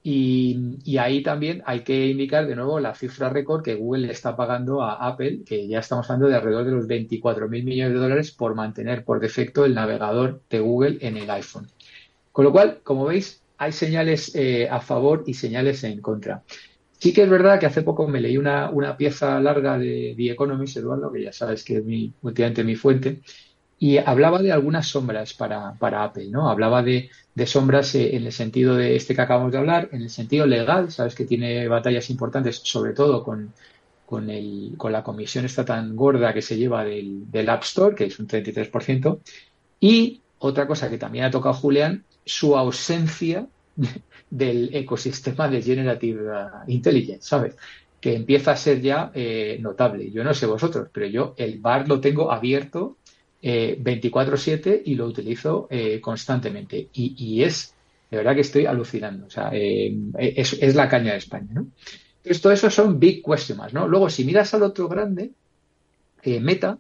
[0.07, 4.13] y, y, ahí también hay que indicar de nuevo la cifra récord que Google le
[4.13, 7.93] está pagando a Apple, que ya estamos hablando de alrededor de los 24 mil millones
[7.93, 11.65] de dólares por mantener por defecto el navegador de Google en el iPhone.
[12.31, 16.43] Con lo cual, como veis, hay señales eh, a favor y señales en contra.
[16.99, 20.33] Sí que es verdad que hace poco me leí una, una pieza larga de The
[20.33, 23.21] Economist, Eduardo, que ya sabes que es mi, últimamente mi fuente,
[23.77, 26.49] y hablaba de algunas sombras para, para Apple, ¿no?
[26.49, 30.01] Hablaba de, de sombras eh, en el sentido de este que acabamos de hablar, en
[30.01, 33.53] el sentido legal, sabes que tiene batallas importantes, sobre todo con,
[34.05, 37.95] con, el, con la comisión esta tan gorda que se lleva del, del App Store,
[37.95, 39.19] que es un 33%,
[39.81, 43.47] y otra cosa que también ha tocado Julián, su ausencia
[44.29, 46.31] del ecosistema de Generative
[46.67, 47.55] Intelligence, ¿sabes?
[47.99, 50.11] Que empieza a ser ya eh, notable.
[50.11, 52.97] Yo no sé vosotros, pero yo el bar lo tengo abierto
[53.47, 56.89] eh, 24/7 y lo utilizo eh, constantemente.
[56.93, 57.75] Y, es,
[58.09, 59.27] de verdad que estoy alucinando.
[59.27, 61.67] O sea, eh, es, es, la caña de España, ¿no?
[62.17, 63.87] Entonces, todo eso son big questions, ¿no?
[63.87, 65.29] Luego, si miras al otro grande,
[66.23, 66.79] eh, Meta,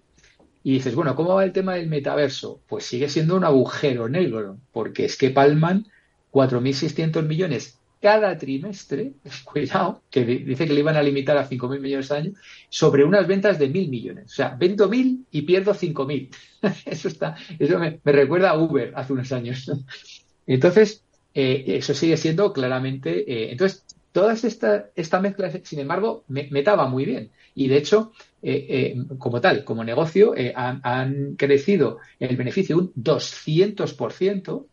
[0.63, 2.59] y dices, bueno, ¿cómo va el tema del metaverso?
[2.67, 5.85] Pues sigue siendo un agujero negro, porque es que palman
[6.31, 12.11] 4.600 millones cada trimestre, cuidado, que dice que le iban a limitar a 5.000 millones
[12.11, 12.33] al año,
[12.69, 14.25] sobre unas ventas de 1.000 millones.
[14.25, 16.29] O sea, vendo 1.000 y pierdo 5.000.
[16.85, 19.71] eso está, eso me, recuerda a Uber hace unos años.
[20.47, 23.31] Entonces, eh, eso sigue siendo claramente.
[23.31, 26.49] Eh, entonces, toda esta, esta mezcla, sin embargo, me,
[26.87, 27.31] muy bien.
[27.53, 34.65] Y de hecho, eh, como tal, como negocio, han, han crecido el beneficio un 200%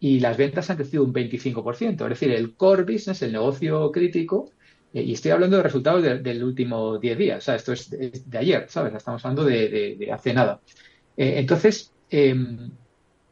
[0.00, 2.02] y las ventas han crecido un 25%.
[2.02, 4.50] Es decir, el core business, el negocio crítico,
[4.92, 7.90] eh, y estoy hablando de resultados de, del último 10 días, o sea, esto es
[7.90, 8.94] de, ayer, ¿sabes?
[8.94, 10.60] Estamos hablando de, hace nada.
[11.16, 12.34] Eh, entonces, eh,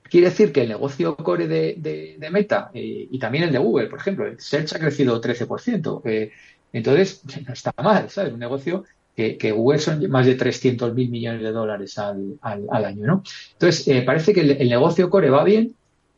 [0.02, 3.98] quiere decir que el negocio core de, Meta eh, y también el de Google, por
[3.98, 6.02] ejemplo, el Search ha crecido 13%.
[6.04, 6.32] Eh,
[6.72, 8.32] entonces, no está mal, ¿sabes?
[8.32, 12.84] Un negocio que, Google son más de 300 mil millones de dólares al, al, al
[12.84, 13.22] año, ¿no?
[13.52, 15.74] Entonces, parece que el negocio core va bien,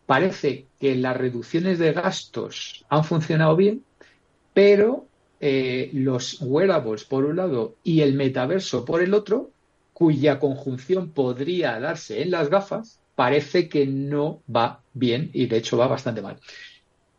[0.08, 3.84] parece que las reducciones de gastos han funcionado bien,
[4.54, 5.04] pero
[5.38, 9.50] eh, los wearables por un lado y el metaverso por el otro,
[9.92, 15.76] cuya conjunción podría darse en las gafas, parece que no va bien y de hecho
[15.76, 16.38] va bastante mal.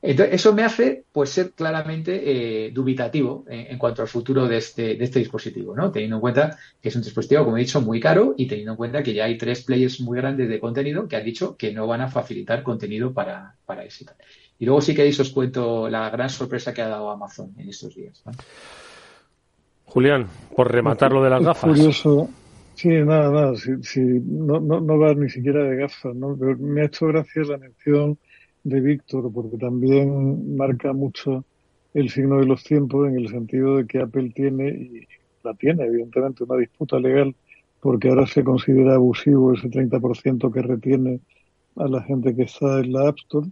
[0.02, 2.22] Entonces, eso me hace pues ser claramente
[2.66, 5.92] eh, dubitativo en, en, cuanto al futuro de este, de este dispositivo, ¿no?
[5.92, 8.78] Teniendo en cuenta que es un dispositivo, como he dicho, muy caro y teniendo en
[8.78, 11.86] cuenta que ya hay tres players muy grandes de contenido que han dicho que no
[11.86, 14.06] van a facilitar contenido para, para ese.
[14.58, 17.94] Y luego sí que os cuento la gran sorpresa que ha dado Amazon en estos
[17.94, 18.22] días.
[18.26, 18.32] ¿no?
[19.86, 21.70] Julián, por rematar lo de las gafas.
[21.70, 22.30] Curioso.
[22.76, 23.56] Sí, nada, nada.
[23.58, 26.38] Sí, sí, no, no, no va ni siquiera de gafas, ¿no?
[26.40, 28.18] Pero me ha hecho gracia la mención
[28.64, 31.44] de Víctor, porque también marca mucho
[31.94, 35.08] el signo de los tiempos en el sentido de que Apple tiene, y
[35.44, 37.36] la tiene evidentemente, una disputa legal,
[37.82, 41.20] porque ahora se considera abusivo ese 30% que retiene
[41.76, 43.48] a la gente que está en la App Store,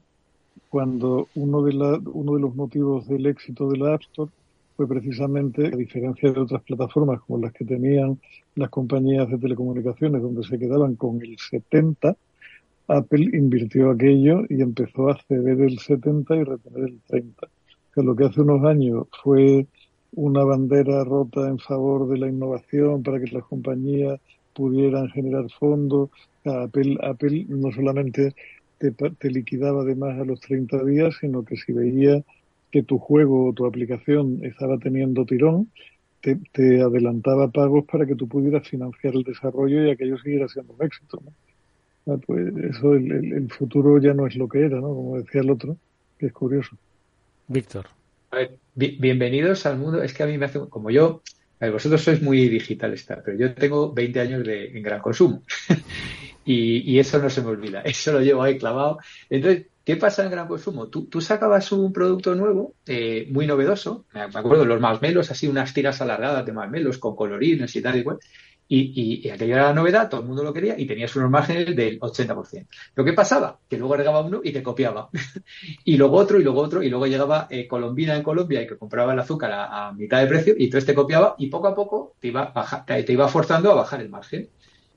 [0.69, 4.31] cuando uno de, la, uno de los motivos del éxito de la App Store
[4.75, 8.19] fue precisamente, a diferencia de otras plataformas como las que tenían
[8.55, 12.15] las compañías de telecomunicaciones, donde se quedaban con el 70,
[12.87, 17.47] Apple invirtió aquello y empezó a ceder el 70 y retener el 30.
[17.93, 19.67] Que lo que hace unos años fue
[20.13, 24.19] una bandera rota en favor de la innovación para que las compañías
[24.53, 26.09] pudieran generar fondos.
[26.45, 28.33] Apple, Apple no solamente
[28.77, 32.23] te, te liquidaba además a los 30 días, sino que si veía
[32.71, 35.69] que tu juego o tu aplicación estaba teniendo tirón,
[36.21, 40.73] te, te, adelantaba pagos para que tú pudieras financiar el desarrollo y aquello siguiera siendo
[40.73, 41.21] un éxito.
[41.23, 41.31] ¿no?
[42.07, 44.87] Ah, pues eso, el, el, el, futuro ya no es lo que era, ¿no?
[44.89, 45.77] Como decía el otro,
[46.17, 46.77] que es curioso.
[47.47, 47.87] Víctor.
[48.31, 50.01] A ver, bi bienvenidos al mundo.
[50.01, 51.21] Es que a mí me hace, como yo,
[51.59, 55.43] ver, vosotros sois muy digitales, pero yo tengo 20 años de, en gran consumo.
[56.45, 57.81] y, y, eso no se me olvida.
[57.85, 58.99] Eso lo llevo ahí clavado.
[59.29, 60.89] Entonces, ¿Qué pasa en gran consumo?
[60.89, 65.73] Tú, tú sacabas un producto nuevo, eh, muy novedoso, me acuerdo los marshmallows, así unas
[65.73, 68.19] tiras alargadas de marshmallows con colorines y tal y cual,
[68.69, 71.99] y, aquello era la novedad, todo el mundo lo quería y tenías unos márgenes del
[71.99, 72.67] 80%.
[72.95, 75.09] Lo que pasaba, que luego agregaba uno y te copiaba.
[75.85, 78.77] y luego otro, y luego otro, y luego llegaba eh, Colombina en Colombia y que
[78.77, 82.15] compraba el azúcar a, mitad de precio y entonces te copiaba y poco a poco
[82.19, 84.49] te iba, baja, te iba forzando a bajar el margen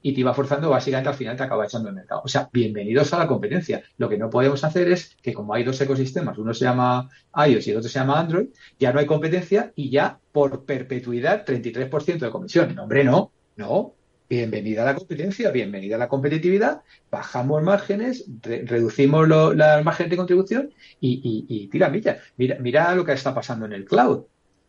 [0.03, 2.23] y te iba forzando, básicamente al final te acaba echando el mercado.
[2.25, 3.83] O sea, bienvenidos a la competencia.
[3.99, 7.67] Lo que no podemos hacer es que como hay dos ecosistemas, uno se llama iOS
[7.67, 8.49] y el otro se llama Android,
[8.79, 12.75] ya no hay competencia y ya por perpetuidad 33% de comisión.
[12.75, 13.95] No, hombre, no, no.
[14.29, 20.11] Bienvenida a la competencia, bienvenida a la competitividad, bajamos márgenes, re reducimos lo, las márgenes
[20.11, 20.71] de contribución
[21.01, 21.89] y, y, tira.
[21.89, 24.27] Mira, mira lo que está pasando en el cloud.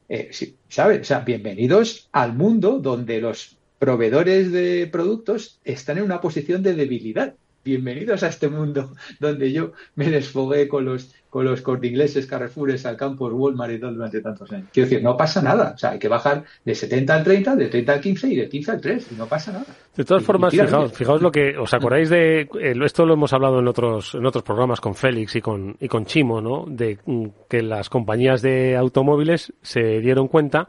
[0.09, 1.01] Eh, sí, ¿Sabes?
[1.01, 6.73] O sea, bienvenidos al mundo donde los proveedores de productos están en una posición de
[6.73, 7.35] debilidad.
[7.63, 12.85] Bienvenidos a este mundo donde yo me desfogué con los con los corte ingleses, Carrefoures,
[12.85, 14.67] Alcampos, Walmart y todo durante tantos años.
[14.73, 15.71] Quiero decir, no pasa nada.
[15.73, 18.49] O sea, hay que bajar de 70 al 30, de 30 al 15 y de
[18.49, 19.65] 15 al 3 y no pasa nada.
[19.95, 23.13] De todas y, formas, y fijaos, fijaos lo que, ¿os acordáis de, eh, esto lo
[23.13, 26.65] hemos hablado en otros, en otros programas con Félix y con, y con Chimo, ¿no?
[26.67, 30.67] De mm, que las compañías de automóviles se dieron cuenta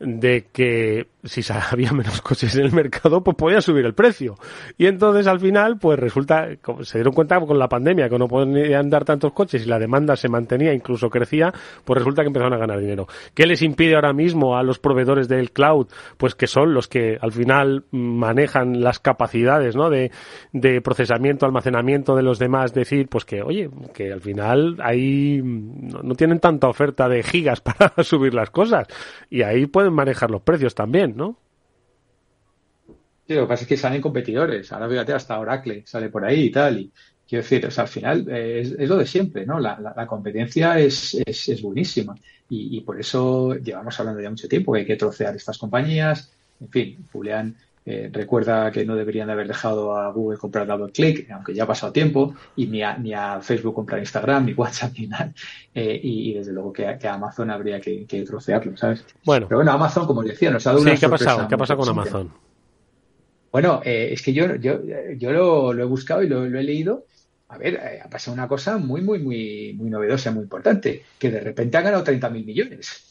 [0.00, 4.36] de que si había menos coches en el mercado, pues podía subir el precio.
[4.76, 6.48] Y entonces al final, pues resulta,
[6.82, 10.16] se dieron cuenta con la pandemia que no podían dar tantos coches y la demanda
[10.16, 11.52] se mantenía, incluso crecía,
[11.84, 13.06] pues resulta que empezaron a ganar dinero.
[13.34, 15.88] ¿Qué les impide ahora mismo a los proveedores del cloud?
[16.16, 19.90] Pues que son los que al final manejan las capacidades, ¿no?
[19.90, 20.10] De,
[20.52, 26.02] de procesamiento, almacenamiento de los demás, decir, pues que, oye, que al final ahí no,
[26.02, 28.86] no tienen tanta oferta de gigas para subir las cosas.
[29.30, 31.16] Y ahí pueden manejar los precios también.
[31.16, 31.38] ¿no?
[33.26, 34.72] Sí, lo que pasa es que salen competidores.
[34.72, 36.78] Ahora fíjate, hasta Oracle sale por ahí y tal.
[36.80, 36.92] Y
[37.28, 39.60] quiero decir, o sea, al final eh, es, lo de siempre, ¿no?
[39.60, 42.14] La competencia es, es, es buenísima.
[42.48, 46.32] Y, y, por eso llevamos hablando ya mucho tiempo que hay que trocear estas compañías.
[46.60, 47.54] En fin, Julián
[47.90, 51.64] eh, recuerda que no deberían de haber dejado a Google comprar Double Click, aunque ya
[51.64, 55.32] ha pasado tiempo, y ni a, ni a Facebook comprar Instagram, ni WhatsApp, ni nada.
[55.74, 59.06] Eh, y, y, desde luego que, que, a Amazon habría que, que, trocearlo, ¿sabes?
[59.24, 59.46] Bueno.
[59.48, 61.48] Pero bueno, Amazon, como decía, nos ha dado sí, una ¿qué ha pasado?
[61.48, 62.30] ¿Qué ha pasado con Amazon?
[63.50, 64.80] Bueno, eh, es que yo, yo,
[65.16, 67.06] yo lo, lo, he buscado y lo, lo he leído.
[67.48, 71.30] A ver, eh, ha pasado una cosa muy, muy, muy, muy novedosa, muy importante, que
[71.30, 73.07] de repente han ganado 30.000 millones.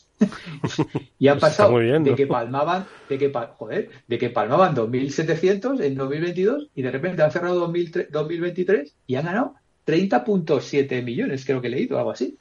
[1.20, 2.09] Y han pasado bien, ¿no?
[2.09, 7.22] de que palmaban, de que, joder, de que palmaban 2.700 en 2022 y de repente
[7.22, 9.55] han cerrado 2003, 2023 y han ganado
[9.86, 12.38] 30.7 millones, creo que he leído, algo así.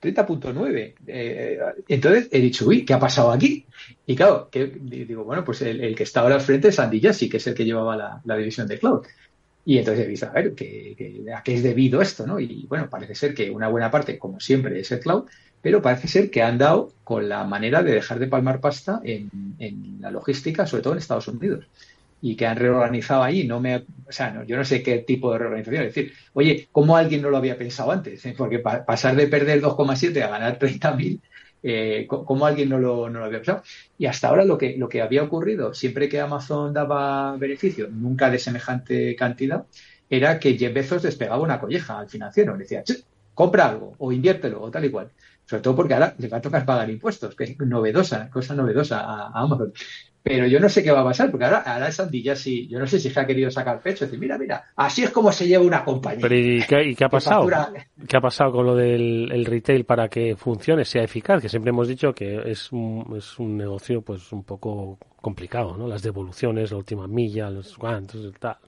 [0.00, 0.94] 30.9.
[1.08, 1.58] Eh,
[1.88, 3.66] entonces he dicho, uy, ¿qué ha pasado aquí?
[4.06, 7.00] Y claro, que, digo, bueno, pues el, el, que está ahora al frente es Andy
[7.00, 9.04] Jassy, que es el que llevaba la, la división de cloud.
[9.64, 12.26] Y entonces he visto, a ver, ¿qué, qué, ¿a qué es debido esto?
[12.26, 12.40] ¿no?
[12.40, 15.24] Y bueno, parece ser que una buena parte, como siempre, es el cloud,
[15.62, 19.30] pero parece ser que han dado con la manera de dejar de palmar pasta en,
[20.00, 21.66] la logística, sobre todo en Estados Unidos
[22.20, 25.32] y que han reorganizado ahí, no me, o sea, no, yo no sé qué tipo
[25.32, 28.24] de reorganización, es decir, oye, ¿cómo alguien no lo había pensado antes?
[28.36, 31.20] Porque pa pasar de perder 2,7 a ganar 30.000,
[31.62, 33.62] eh, ¿cómo alguien no lo, no lo había pensado?
[33.98, 38.30] Y hasta ahora lo que, lo que había ocurrido, siempre que Amazon daba beneficio, nunca
[38.30, 39.64] de semejante cantidad,
[40.10, 42.82] era que Jeff Bezos despegaba una colleja al financiero, le decía,
[43.34, 45.10] compra algo o inviértelo o tal y cual.
[45.48, 49.00] Sobre todo porque ahora le va a tocar pagar impuestos, que es novedosa, cosa novedosa
[49.00, 49.72] a, a Amazon.
[50.22, 52.78] Pero yo no sé qué va a pasar, porque ahora, ahora Sandy ya sí, yo
[52.78, 55.48] no sé si se ha querido sacar pecho, decir, mira, mira, así es como se
[55.48, 56.20] lleva una compañía.
[56.20, 57.48] Pero ¿y qué, y qué ha pasado?
[57.48, 57.86] Factura...
[58.06, 61.40] ¿Qué ha pasado con lo del el retail para que funcione, sea eficaz?
[61.40, 65.88] Que siempre hemos dicho que es un, es un negocio pues un poco complicado, ¿no?
[65.88, 68.58] Las devoluciones, la última milla, los cuantos, tal.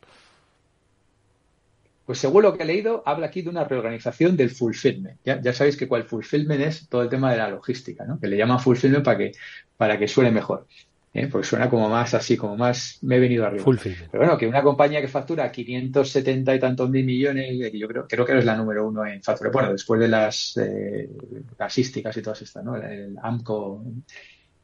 [2.11, 5.21] Pues según lo que he leído, habla aquí de una reorganización del fulfillment.
[5.25, 8.19] Ya, ya sabéis que cuál fulfillment es todo el tema de la logística, ¿no?
[8.19, 9.33] Que le llaman fulfillment para que,
[9.77, 10.67] para que suene mejor.
[11.15, 11.29] ¿eh?
[11.29, 13.63] Porque suena como más así, como más me he venido arriba.
[13.63, 14.11] Fulfillment.
[14.11, 18.09] Pero bueno, que una compañía que factura 570 y tantos mil millones, eh, yo creo,
[18.09, 19.51] creo que es la número uno en factura.
[19.53, 21.09] Bueno, después de las eh,
[21.57, 22.75] gasísticas y todas estas, ¿no?
[22.75, 23.85] El, el AMCO,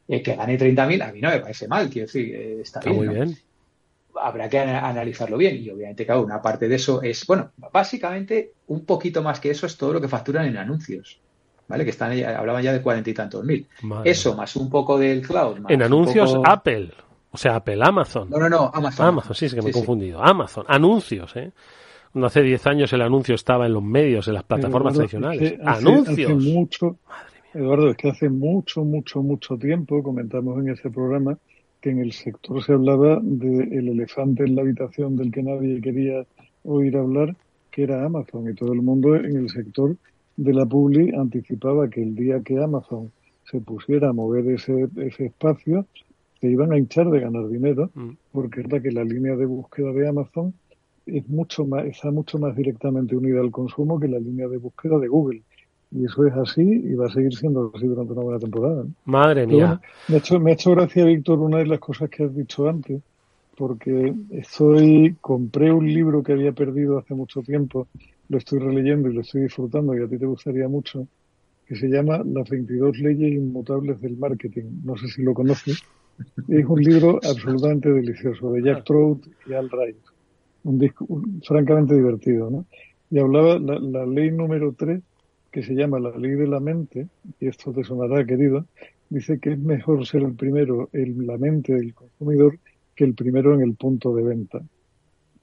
[0.09, 2.91] eh, que gane 30.000, a mí no me parece mal, quiero decir, eh, está, Está
[2.91, 2.97] bien.
[2.97, 3.13] muy ¿no?
[3.13, 3.39] bien.
[4.21, 5.57] Habrá que ana- analizarlo bien.
[5.57, 9.67] Y obviamente, claro, una parte de eso es, bueno, básicamente un poquito más que eso
[9.67, 11.21] es todo lo que facturan en anuncios.
[11.69, 11.83] ¿Vale?
[11.83, 13.67] Que están hablaban ya de cuarenta y tantos mil.
[13.83, 15.59] Madre Eso, más un poco del cloud.
[15.59, 16.93] más En un anuncios, poco- Apple.
[17.33, 18.31] O sea, Apple, Amazon.
[18.31, 19.07] No, no, no, Amazon.
[19.09, 19.85] Amazon, sí, es que me he Sí, sí.
[19.85, 20.23] confundido.
[20.23, 21.51] Amazon, anuncios, ¿eh?
[22.13, 25.43] Cuando hace 10 años el anuncio estaba en los medios, en las plataformas Eduardo, tradicionales.
[25.43, 26.31] es que hace- anuncios.
[26.31, 26.97] hace mucho,
[27.53, 31.37] Eduardo, es que hace mucho, mucho, mucho tiempo comentamos en ese programa
[31.87, 36.27] que en el sector se hablaba del elefante en la habitación del que nadie quería
[36.65, 37.37] oír hablar,
[37.71, 38.51] que era Amazon.
[38.51, 39.97] Y todo el mundo en el sector
[40.37, 43.13] de la publi anticipaba que el día que Amazon
[43.49, 45.87] se pusiera a mover ese, ese espacio,
[46.41, 48.11] se iban a hinchar de ganar dinero, Mm.
[48.33, 50.55] porque es verdad que la línea de búsqueda de Amazon
[51.07, 54.99] es mucho más, está mucho más directamente unida al consumo que la línea de búsqueda
[54.99, 55.43] de Google.
[55.91, 58.85] Y eso es así y va a seguir siendo así durante una buena temporada.
[58.85, 58.91] ¿no?
[59.05, 59.57] Madre mía.
[59.57, 62.35] bueno, me, ha hecho, me ha hecho gracia, Víctor, una de las cosas que has
[62.35, 63.01] dicho antes,
[63.57, 67.89] porque estoy, compré un libro que había perdido hace mucho tiempo,
[68.29, 71.07] lo estoy releyendo y lo estoy disfrutando y a ti te gustaría mucho,
[71.65, 74.65] que se llama Las 22 leyes inmutables del marketing.
[74.85, 75.83] No sé si lo conoces.
[76.49, 79.97] Es un libro absolutamente delicioso de Jack Trout y Al Ray.
[80.65, 82.67] Un disco un- francamente divertido, ¿no?
[83.11, 85.01] Y hablaba la, la ley número 3,
[85.57, 87.09] que se llama la ley de la mente,
[87.41, 88.67] y esto te sonará, querido,
[89.09, 92.59] dice que es mejor ser el primero en la mente del consumidor
[92.95, 94.61] que el primero en el punto de venta.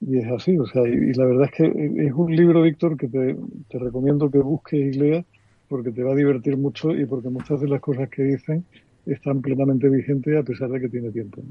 [0.00, 1.64] Y es así, o sea, y, la verdad es que
[2.06, 3.36] es un libro, Víctor, que te,
[3.76, 5.24] recomiendo que busques y leas
[5.66, 8.64] porque te va a divertir mucho y porque muchas de las cosas que dicen
[9.06, 11.42] están plenamente vigentes a pesar de que tiene tiempo.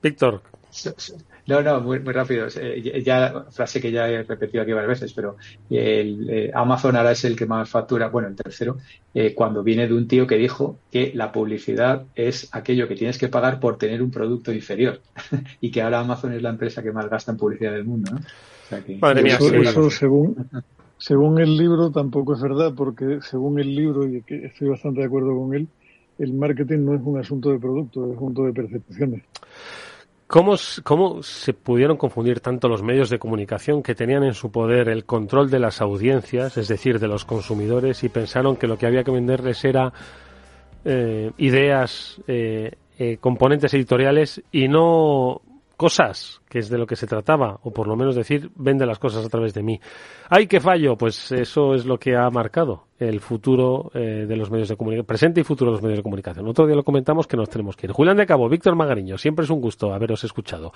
[0.00, 0.40] Víctor,
[1.46, 2.46] No, no, muy, muy rápido.
[2.56, 5.36] Eh, Ya, frase que ya he repetido aquí varias veces, pero
[5.68, 8.78] el, eh, Amazon ahora es el que más factura, bueno, el tercero,
[9.12, 13.18] eh, cuando viene de un tío que dijo que la publicidad es aquello que tienes
[13.18, 15.00] que pagar por tener un producto inferior
[15.60, 18.18] y que ahora Amazon es la empresa que más gasta en publicidad del mundo, ¿no?
[18.18, 19.56] O sea que- Madre mía, eso, sí.
[19.56, 20.48] eso según,
[20.96, 25.06] según el libro tampoco es verdad, porque según el libro, y que estoy bastante de
[25.06, 25.68] acuerdo con él,
[26.18, 29.22] el marketing no es un asunto de producto, es un asunto de percepciones.
[30.32, 34.88] ¿Cómo, ¿cómo se pudieron confundir tanto los medios de comunicación que tenían en su poder
[34.88, 38.86] el control de las audiencias, es decir, de los consumidores, y pensaron que lo que
[38.86, 39.92] había que venderles era
[40.86, 45.42] eh, ideas, eh, eh, componentes editoriales y no
[45.76, 48.98] cosas, que es de lo que se trataba, o por lo menos decir, vende las
[48.98, 49.80] cosas a través de mí.
[50.28, 50.96] ¡Ay, qué fallo!
[50.96, 55.06] Pues eso es lo que ha marcado el futuro eh, de los medios de comunicación,
[55.06, 56.46] presente y futuro de los medios de comunicación.
[56.46, 57.92] Otro día lo comentamos que nos tenemos que ir.
[57.92, 60.72] Julián de Cabo, Víctor Magariño, siempre es un gusto haberos escuchado.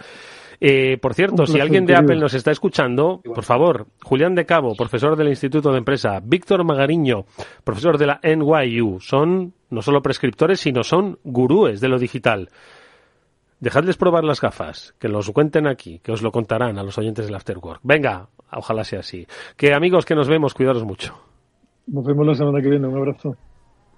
[0.61, 2.05] Eh, por cierto, si alguien de querido.
[2.05, 6.65] Apple nos está escuchando, por favor, Julián de Cabo, profesor del Instituto de Empresa, Víctor
[6.65, 7.25] Magariño,
[7.63, 12.49] profesor de la NYU, son no solo prescriptores, sino son gurúes de lo digital.
[13.61, 17.25] Dejadles probar las gafas, que los cuenten aquí, que os lo contarán a los oyentes
[17.27, 17.81] del Afterwork.
[17.83, 19.27] Venga, ojalá sea así.
[19.57, 21.19] Que amigos que nos vemos, cuidaros mucho.
[21.87, 23.37] Nos vemos la semana que viene, un abrazo.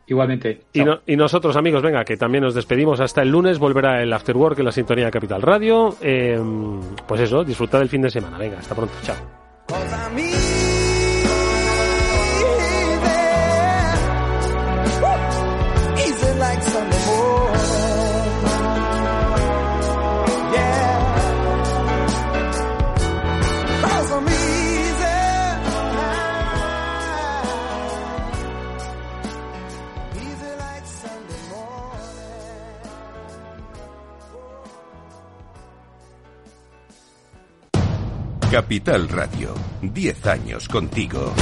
[0.06, 0.62] Igualmente.
[0.72, 3.58] Y, no- y nosotros, amigos, venga, que también nos despedimos hasta el lunes.
[3.58, 5.94] Volverá el Afterwork en la sintonía de Capital Radio.
[6.00, 6.40] Eh,
[7.06, 8.38] pues eso, disfrutad del fin de semana.
[8.38, 8.94] Venga, hasta pronto.
[9.02, 9.16] Chao.
[38.50, 41.34] Capital Radio, 10 años contigo.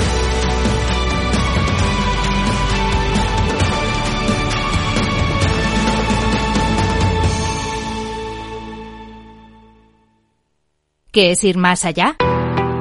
[11.12, 12.16] ¿Qué es ir más allá?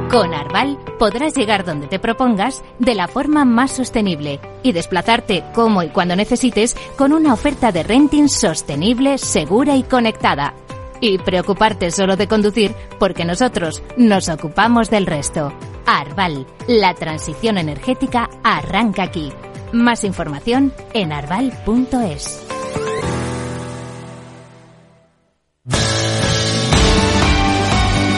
[0.10, 5.84] Con Arval podrás llegar donde te propongas de la forma más sostenible y desplazarte como
[5.84, 10.56] y cuando necesites con una oferta de renting sostenible, segura y conectada.
[11.02, 15.54] Y preocuparte solo de conducir porque nosotros nos ocupamos del resto.
[15.86, 19.32] Arval, la transición energética arranca aquí.
[19.72, 22.46] Más información en arval.es.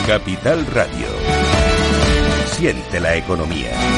[0.08, 1.06] Capital Radio.
[2.46, 3.97] Siente la economía.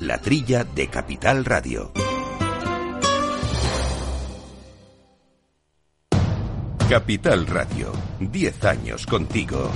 [0.00, 1.90] La Trilla de Capital Radio.
[6.88, 9.72] Capital Radio, 10 años contigo.